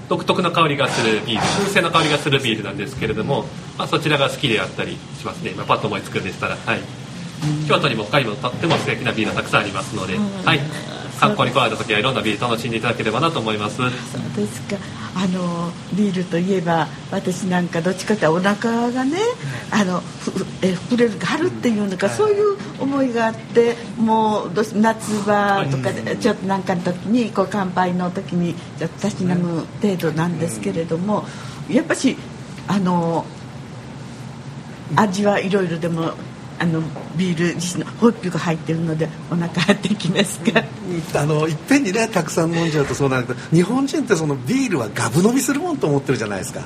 [0.09, 3.45] 独特な香りがするビール燻製の香りがするビールなんですけれども、
[3.77, 6.79] まあ、そちらが好きであったりしますね、まあ、パッと思いつくんでしたら、はい、
[7.67, 10.59] 京都にも他にもとっても素敵なビールがたくさんありますので、はい、
[11.19, 13.77] 観光に来られた時はいろんなビール楽しんでいただければなと思います。
[13.77, 13.89] そう
[14.35, 19.17] ですかあのビールといえば私なんかどっちかというとお腹がね、
[19.71, 20.01] あの
[20.61, 31.25] え膨れる春っていうのか、そういう思いがあってもう夏場とかでちょっとなんかの時にこう乾杯の時にちょっとたしなむ程度なんですけれども、
[31.69, 32.17] やっぱし
[32.67, 33.25] あの
[34.97, 36.13] 味はいろいろでも
[36.57, 36.81] あの
[37.17, 40.63] ビール自身のホイップが入ってるのでお腹減ってきますか。
[41.15, 46.61] あのいっぺんにねたくさん飲んじゃうとそうなんだけど日本人ってそのビールはガブ飲みするもんと思ってるじゃないですか、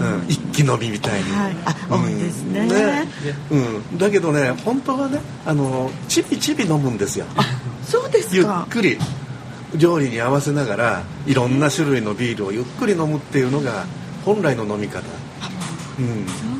[0.00, 2.66] うん、うん、一気飲みみたいに、はい、あ、うん、多いですね。
[2.66, 3.08] ね、
[3.50, 3.56] う
[3.94, 7.26] ん、だけどね本当はねあのちびちび飲むんですよ。
[7.36, 7.44] あ
[7.84, 8.98] そうですゆっくり。
[9.76, 13.86] 料理に合わせながらいろんな種類のビールをゆっくり飲むっていうのが
[14.24, 15.00] 本来の飲み方。
[15.98, 16.53] うん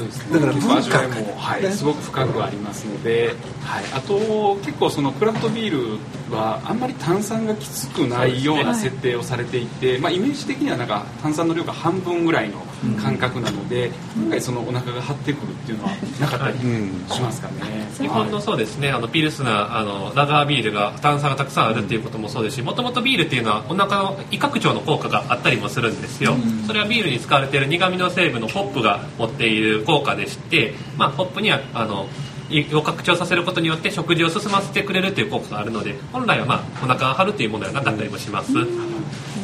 [0.00, 5.98] そうですね、だから結構味わいも、はい、すごく深くありますので、はい、あと結構そのクラフトビー
[6.30, 12.58] ルはあんまり炭酸がきつくないような設定をされていて、まあ、イメージ的にはなんか炭酸の量が半分ぐらいの
[13.00, 18.90] 感覚なので今回そのお腹が張ってくるっていうのはなかったりしますかね、日本のそうですね。
[18.90, 26.34] あのピルスナーあのラガービールが炭酸がたくさんあるっていうこともそうですしもともとビールっていうのはお腹の胃拡張の効果があったりもするんですよ、
[26.66, 32.08] それはビールに使われている苦味の成分のホップが持っている効果でして、まあ、ホップにはあの
[32.50, 38.52] 胃を拡張させることによって食事を進ませてくれるという効果があるので本来はまあお腹が張るというものではなかったりもします、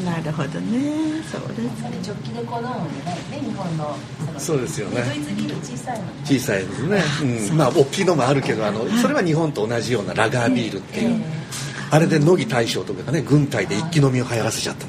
[0.07, 1.21] なるほどね。
[1.31, 1.83] そうです。
[1.83, 3.97] ね直帰でこのね日本の
[4.39, 5.03] そうですよね。
[5.65, 7.03] 小さいの小さいですね、
[7.51, 7.55] う。
[7.55, 11.21] ん、まあ大きいのもあるけどあのそれは日本と同じようなラガービールっていう、えー、
[11.91, 14.87] あれで乃木大将とかがね軍隊で一気飲みを流行らせちゃった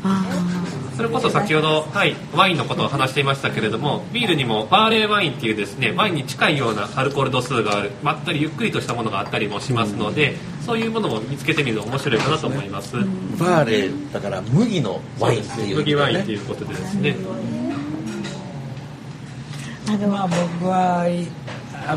[0.97, 13.05] それこそ先ほど、はい、ワインのことを話していましたけれどもビールにもバーレーワインっていうですねワインに近いようなアルコール度数があるまったりゆっくりとしたものがあったりもしますので、うん、そういうものも見つけてみると面白いかなと思います、ね、
[13.39, 17.15] バーレーだから麦のワインっていう、ね、麦ワインっていうことでですね。
[19.87, 21.05] あのまあ僕は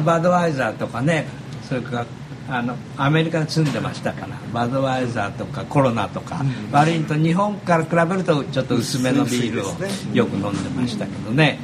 [0.04, 1.26] バドワイザーとかね
[1.66, 2.06] それから
[2.50, 9.70] あのアメリカに住んでましたからバドワイザーとかコロナとか、うん、悪いと日本から比べるとちょっと薄めのビールを
[10.12, 11.58] よく飲んでましたけどね。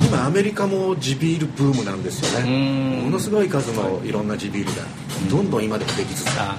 [0.00, 3.00] 今アメリカも地ビールブームなんですよね。
[3.02, 4.82] ものすごい数のいろんな地ビールが
[5.30, 6.56] どんどん今でもできつつあ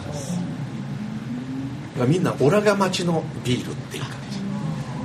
[1.99, 4.11] るみんなオラが町のビールっていう感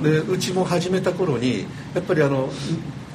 [0.03, 2.49] じでうちも始めた頃にやっぱりあの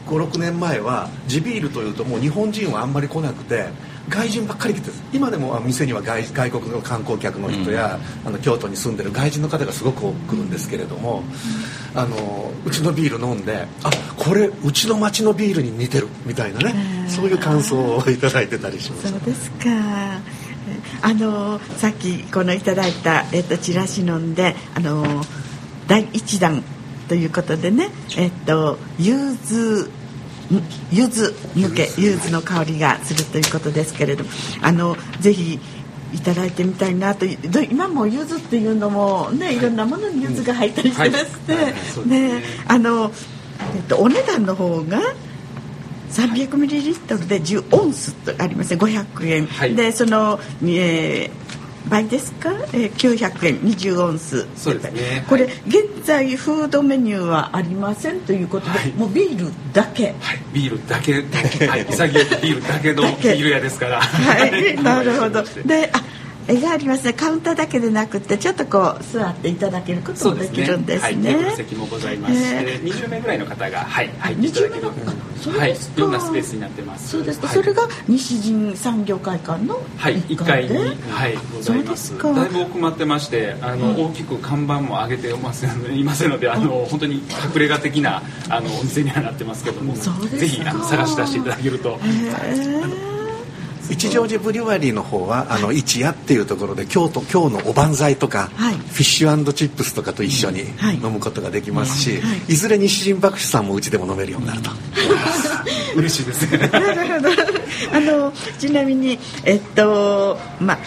[0.07, 3.67] 56年前は地ビールというともう日本人はあんまり来なくて
[4.09, 11.23] 外人ばっかり来て今でも店には外外国の観光客の人や、うん、あの京都に住んでる外人の方がすごく多く来るんですけれども、
[11.95, 19.67] うん、あのうちのビール飲んであこれうちの町のビールに似てるみたいなねそういう感想をいただいてたりしますそうですか。
[21.03, 25.05] あのさっきこのいただいた、えっと、チラシ飲んであの
[25.87, 26.65] 第1弾
[27.09, 29.91] ということでねえっと融通
[30.93, 34.31] 柚子抜け柚子の香りがするということですけれども
[34.63, 35.59] あのぜひ
[36.15, 42.43] いただいてみたいなと今も柚子っていうのもねいろんなものに柚子が入ったりしてまして、ね。
[42.69, 43.11] あの、
[43.75, 45.01] えっと、お値段の方が
[46.11, 48.81] 300ミリリットルで10オンスとありますね。
[48.81, 51.46] 500円、はい、でその、えー
[51.89, 54.47] 倍ですか、えー、900円20オンス。
[54.57, 55.25] そうですね。
[55.29, 60.15] これ、はい、現在フードメニューはありませんということで、はい、もうビールだけ。
[60.21, 60.39] はい。
[60.53, 61.15] ビールだけ。
[61.67, 61.87] はい。
[61.87, 64.01] 潔くビールだけのビール屋ですから。
[64.01, 64.83] はい。
[64.83, 65.43] なるほど。
[65.65, 66.03] であ
[66.49, 71.33] 絵がありますねカウンターだけでなくてちょっとこう座っていただけることもできるんですね。
[71.33, 72.35] すねはい、席もございます。
[72.35, 74.87] えー、20名ぐらいの方がはい入っていただける。
[75.59, 77.11] はい、いろんなスペースになってます。
[77.11, 77.47] そうですか。
[77.47, 80.77] はい、それが西陣産業会館のはい1階に
[81.11, 82.17] はいございます。
[82.19, 87.17] だいぶ奥まってましてあの、大きく看板も上げてます いませんのであの本当に
[87.55, 91.99] 隠れ家的なあのお店にはなってますけども、ぜひあの探し出していただけると。
[93.91, 100.65] 一乗寺ブリュワリーの方はあの一夜っていうところで京都今日のおばんざいとか、はい、フィッシュチップスとかと一緒に
[101.03, 102.57] 飲むことができますし、はい、い。
[102.57, 104.71] ずれ西陣爆酒さんもうちでも飲めるようになると。
[105.97, 106.51] 嬉しいです。
[106.57, 106.71] ね
[107.93, 110.79] あのちなみにえっとまあ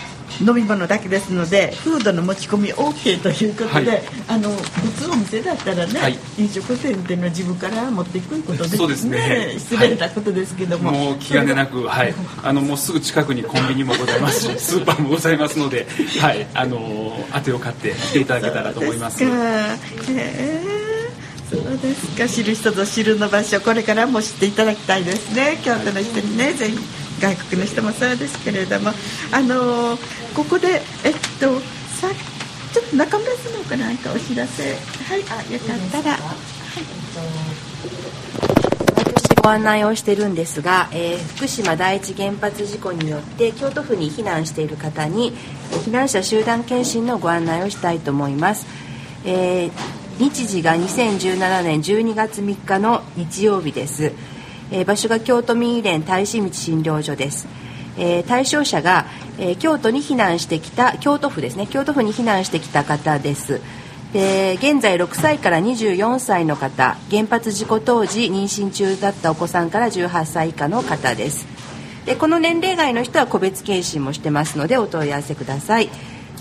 [0.42, 9.56] 飲み物だけですのでフードの持ち込み OK ということで、はい、あの普通お店だったらね、はい、飲食店っていうのは自分から持っていくことですねそうですね。
[9.58, 12.14] 失礼なことですけども、はい、もう気兼ねなく、 はい、
[12.44, 14.42] あのもうすぐ近くにコンビニもございます。
[14.42, 15.88] し スーパーもございますので、
[16.20, 19.20] はい、あの当てを買って来ていただけたらと思います。
[19.20, 19.26] そ
[21.58, 22.28] うですか。
[22.28, 25.60] 知る人ぞ知るの場所これからも知っていただきたいですね。
[25.64, 26.78] 京都の人にねぜひ。
[27.20, 28.92] 外国の人もそうですけれども。
[29.32, 29.98] あの
[30.36, 31.60] ここでえっと
[32.00, 32.08] さ
[32.74, 34.64] ちょっと中村さんのかなんかお知らせ。
[34.64, 36.12] はいあよかったら。
[36.14, 37.60] はい
[39.42, 45.32] ご案内をしてるんですが、えー、福島第一原発事故によって京都府に避難している方に
[45.86, 48.68] 避難者集団検診のご案内をしたいと思います、
[49.26, 49.72] えー、
[50.20, 54.12] 日時が2017年12月3日の日曜日です。
[54.72, 57.48] えー、場所が京都民医連大使道診療所です、
[57.98, 59.06] えー、対象者が、
[59.38, 63.62] えー、京都に避難してきた京都府ですね京都府に避難してきた方です。
[64.14, 71.48] で現在6歳から24歳の方原発事故当時妊娠中だったお子さんから18歳以下の方です。
[72.06, 75.90] でこの年齢外の人は個別検診もしてますのでお問い合わせください。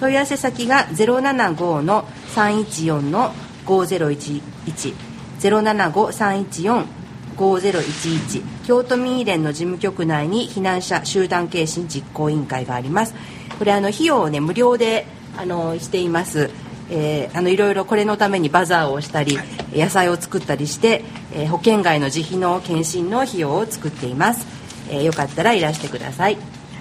[0.01, 3.33] 問い合わせ先が075の314の
[3.67, 5.09] 5011
[5.41, 6.98] 075-314
[7.39, 13.15] 5011京都民医連の事務局内に避難者集団検診実行委員会があります。
[13.59, 16.51] これあの費用をね無料であのしています。
[16.91, 24.47] えー、あのいろいろこれのためにバザーをしたり、はい、野菜を作ったりして、えー、保険外の自費の検診の費用を作っています、
[24.91, 26.39] えー、よかったらいらしてください。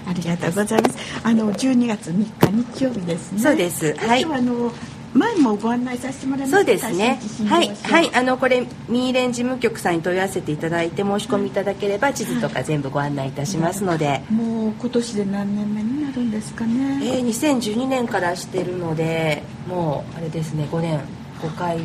[0.08, 0.96] ありがとうございます。
[1.22, 3.40] あの12月3日日曜日ですね。
[3.40, 3.94] そうです。
[3.96, 4.24] はい。
[4.24, 4.72] あの
[5.14, 7.18] 前もご案内させてもらいまそうですね。
[7.48, 17.00] はいはいあのこれミーレン事務局さんに問い合わせていただいて申し込みいただければ地図とか全部ご案内いたしますので、もう今年で何年目になるんですかね。
[17.02, 21.00] えー、2012年からしてるのでもうあれですね5年
[21.40, 21.78] 5回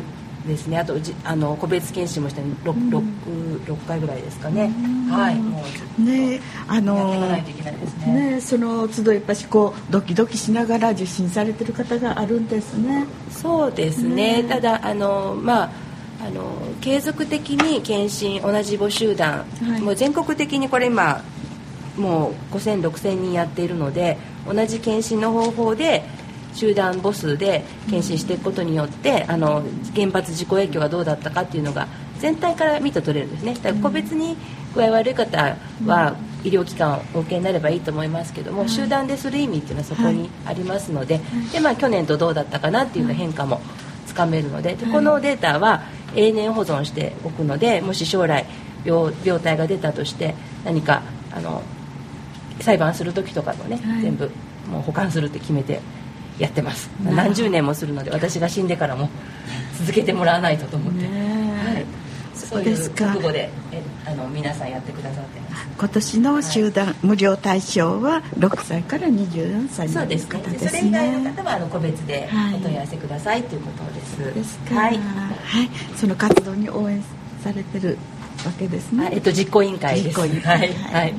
[0.46, 0.78] ですね。
[0.78, 4.72] あとじあの個別検診もして 6, 6, 6回ぐらいですかね、
[5.10, 5.36] はい。
[5.36, 5.62] も
[5.98, 7.44] うねあのね。
[8.06, 13.06] ねその都度やっぱしこうドキドキしながら受診されてる方があるんですね。
[13.30, 15.70] そうですね、ね、ただあのまあ
[16.26, 16.42] あの
[16.80, 21.22] 継続的に検診同じ母集団、はい、もう全国的にこれ今
[21.96, 24.16] もう5000、6000人やっているので
[24.46, 26.02] 同じ検診の方法で
[26.54, 29.62] 集団母数で検診していくことによってあの
[29.94, 31.88] 原発事故影響がどうだったかっていうのが
[32.18, 33.54] 全体から見て取れるんですね。
[33.54, 34.36] だから個別に
[34.74, 41.20] 具合悪い方は医療機関をお受けになればいいと思いますけども、集団でする意味っていうのはそこにありますので,、
[41.52, 43.60] でまあ、去年とどうだったかなっていうの変化も
[44.06, 45.82] つかめるのででこのデータは
[46.14, 48.46] 永年保存しておくのでもし将来
[48.84, 50.34] 病病態が出たとして
[50.64, 51.02] 何か
[51.32, 51.62] あの
[52.60, 54.30] 裁判する時とかもね、全部
[54.70, 55.80] もう保管するって決めて
[56.38, 56.90] やってます。
[57.04, 59.08] 何十年もするので私が死んでからも
[59.78, 61.10] 続けてもらわないとと思って、は
[61.78, 61.86] い、
[62.34, 63.06] そうですか。
[63.06, 65.66] 覚悟でえあの皆さんやってくださってます。
[65.76, 70.40] 今年の集団、はい、無料対象は6歳から24歳の方ですね。
[70.58, 74.74] それ以外の方はあの個別でお問い合わせくださいということです、はい、ですか。
[74.74, 77.02] はい、はい、その活動に応援
[77.42, 77.98] されてる
[78.44, 79.10] わけですね。
[79.12, 80.20] えっと実行委員会です。
[80.20, 80.30] はい。
[80.40, 80.72] はい。
[80.90, 81.12] はい。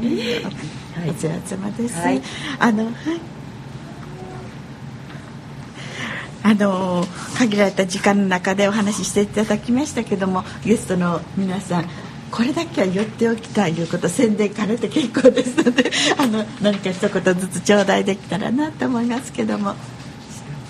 [1.09, 1.95] お疲れ様です。
[1.97, 2.21] はい、
[2.59, 2.93] あのはい。
[6.45, 7.03] あの
[7.39, 11.85] 限られた時間の中でお話ししていただきましたけどもゲストの皆さん
[12.29, 15.89] これだけは言っておきたいということ宣伝兼ねて結構ですので
[16.19, 19.73] あの何か一言ずつ頂戴できたらなと思いますけども。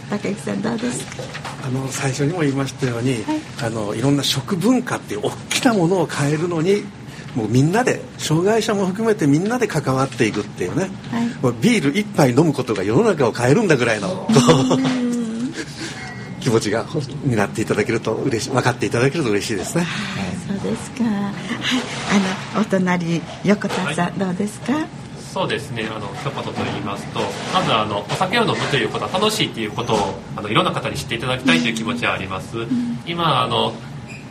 [0.07, 1.23] 高木さんどうですか？
[1.65, 6.83] あの最初にも言いましたように、はい、あのいろんな食文化っていう大きなものを変えるのに
[7.33, 10.91] もうみんなで障害者も含めてみんなで関わっていくっていうね、
[11.41, 14.27] はい、ビール一杯飲むことが世の中を変えるんだぐらいの。
[16.45, 16.85] 気持ちが
[17.23, 19.83] になっていただけると嬉しい分かっていただけると嬉しいですね。
[19.83, 21.03] はい、そうですか。
[21.03, 21.13] はい、
[22.53, 24.73] あのお隣横田さん、はい、どうですか？
[25.33, 27.19] そうですねあの一言と言いますと
[27.51, 29.97] まずあのお酒を飲むということは楽しいということを
[30.35, 32.55] あのいろんな方に知っていただきたいという気持ちはあります。
[33.07, 33.73] 今あの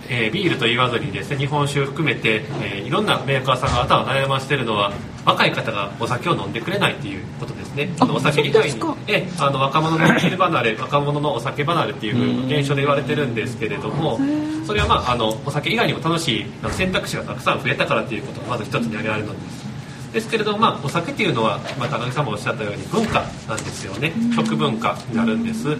[0.08, 4.92] えー、ビールと言わずにですね日本酒含めて、えー、いろんなメーカーさんが頭を悩ましているのは
[5.24, 7.88] 若い方がお酒を飲んでくれないということですね。
[8.00, 14.18] お酒以外にえあの若者のビール離れ若者のお酒離れっていう現象で言われてるんですけれども
[14.66, 19.74] それはまああのお酒以外にも楽しい選択肢がたくさん増えたからということがまず一つに挙げられるのです。
[20.14, 24.12] ですけれども、まあ、お酒っていうのは、まあ、高木さんもおっしゃったように文化なんですよね。
[24.34, 25.76] 食文化になるんです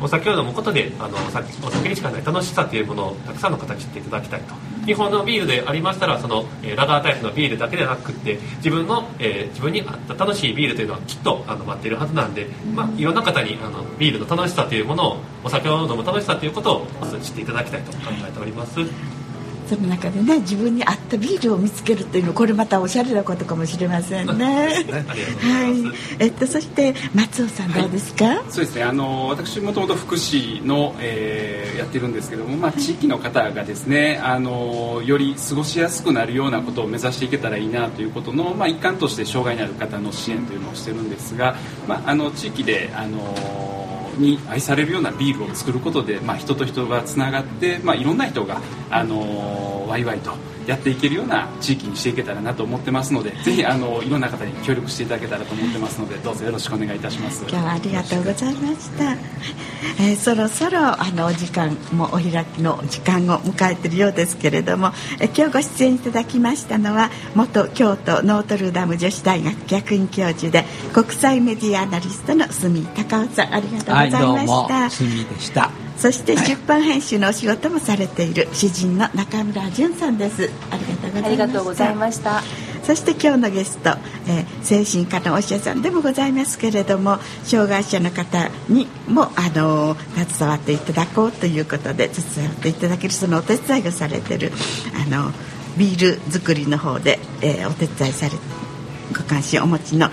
[0.00, 1.30] お酒を飲むことであのお
[1.70, 4.54] 酒にしかない楽しさというものをたくさんの方に知っていただきたいと
[4.86, 16.86] 日本のビールでありましたらその、えー、ラガータイプのビールだけではなくって自分の、えー、自分に合った楽しいビールというのはきっとあの待っているはずなんで、まあ、いろんな方にあのビールの楽しさというものをお酒を飲む楽しさということを
[17.20, 19.15] 知っていただきたいと考えております。
[19.68, 24.84] その中でね自分に合ったビールを見つけるっていうのこれまたおしゃれなことかもしれませんね。
[25.40, 25.92] はい。
[26.18, 28.24] えっとそして松尾さんどうですか？
[28.26, 28.84] はい、そうですね。
[28.84, 41.56] あの私もともと福祉の、えー、やってるんですけども、まあ地域の方がですね、あのより過ごしやすくなるようなことを目指していけたらいいなということのまあ一環として障害のある方の支援というのをしてるんですが、
[41.88, 43.85] まああの地域であの
[44.18, 48.60] に愛されるようなビールを作ることで、まあ、人と人がつながって、まあ、いろんな人が、
[48.90, 50.32] あのー、ワイワイと
[50.66, 57.42] やっていけるような地域にしていけたらなと思ってますのでぜひあのいろんな方に協力していただけたらと思ってますのでどうぞよろしくお願いいたします。
[57.48, 59.12] 今日はありがとうございました、
[60.02, 80.50] えー、そろそろあのお時間もお開きの時間を迎えているようですけれども、えー、今日ご出演いただきましたのは元京都ノートルダム女子大学客員教授で国際メディアアナリストの住高尾さんありがとうございました、はい、どうも住でしたそして出版編集のお仕事もされている詩人の中村淳さんです。
[80.70, 82.42] ありがとうございました。
[82.82, 83.90] そして今日のゲスト、
[84.28, 94.52] えー、精神科のお医者さんでもございますけれども障害者の方にもあの携わっていただこうということで携わっていただけるそのお手伝いをされてる
[94.94, 95.32] あの
[95.76, 98.36] ビール作りの方で、えー、お手伝いされ
[99.16, 100.12] ご関心をお持ちの、は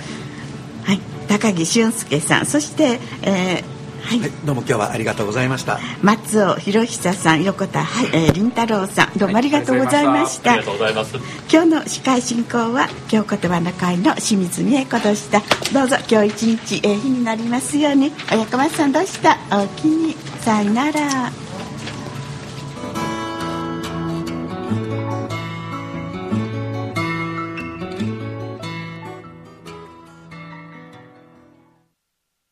[0.93, 2.47] い、高木俊介さん。
[2.47, 5.79] そして、えーはい、はい、どうも今日はありがとうございました。
[6.01, 11.15] 松尾博久さん横田、はいえー、林太郎さんどうもありがとうございました、はい、ありがとうございます。
[11.51, 15.41] 今日の司会進行は京言葉の会の清水美恵子でした。
[15.73, 18.11] どうぞ今日一日ええ日になりますように。
[18.31, 19.37] 親子松さんどうした。
[19.51, 21.31] おおきにさよなら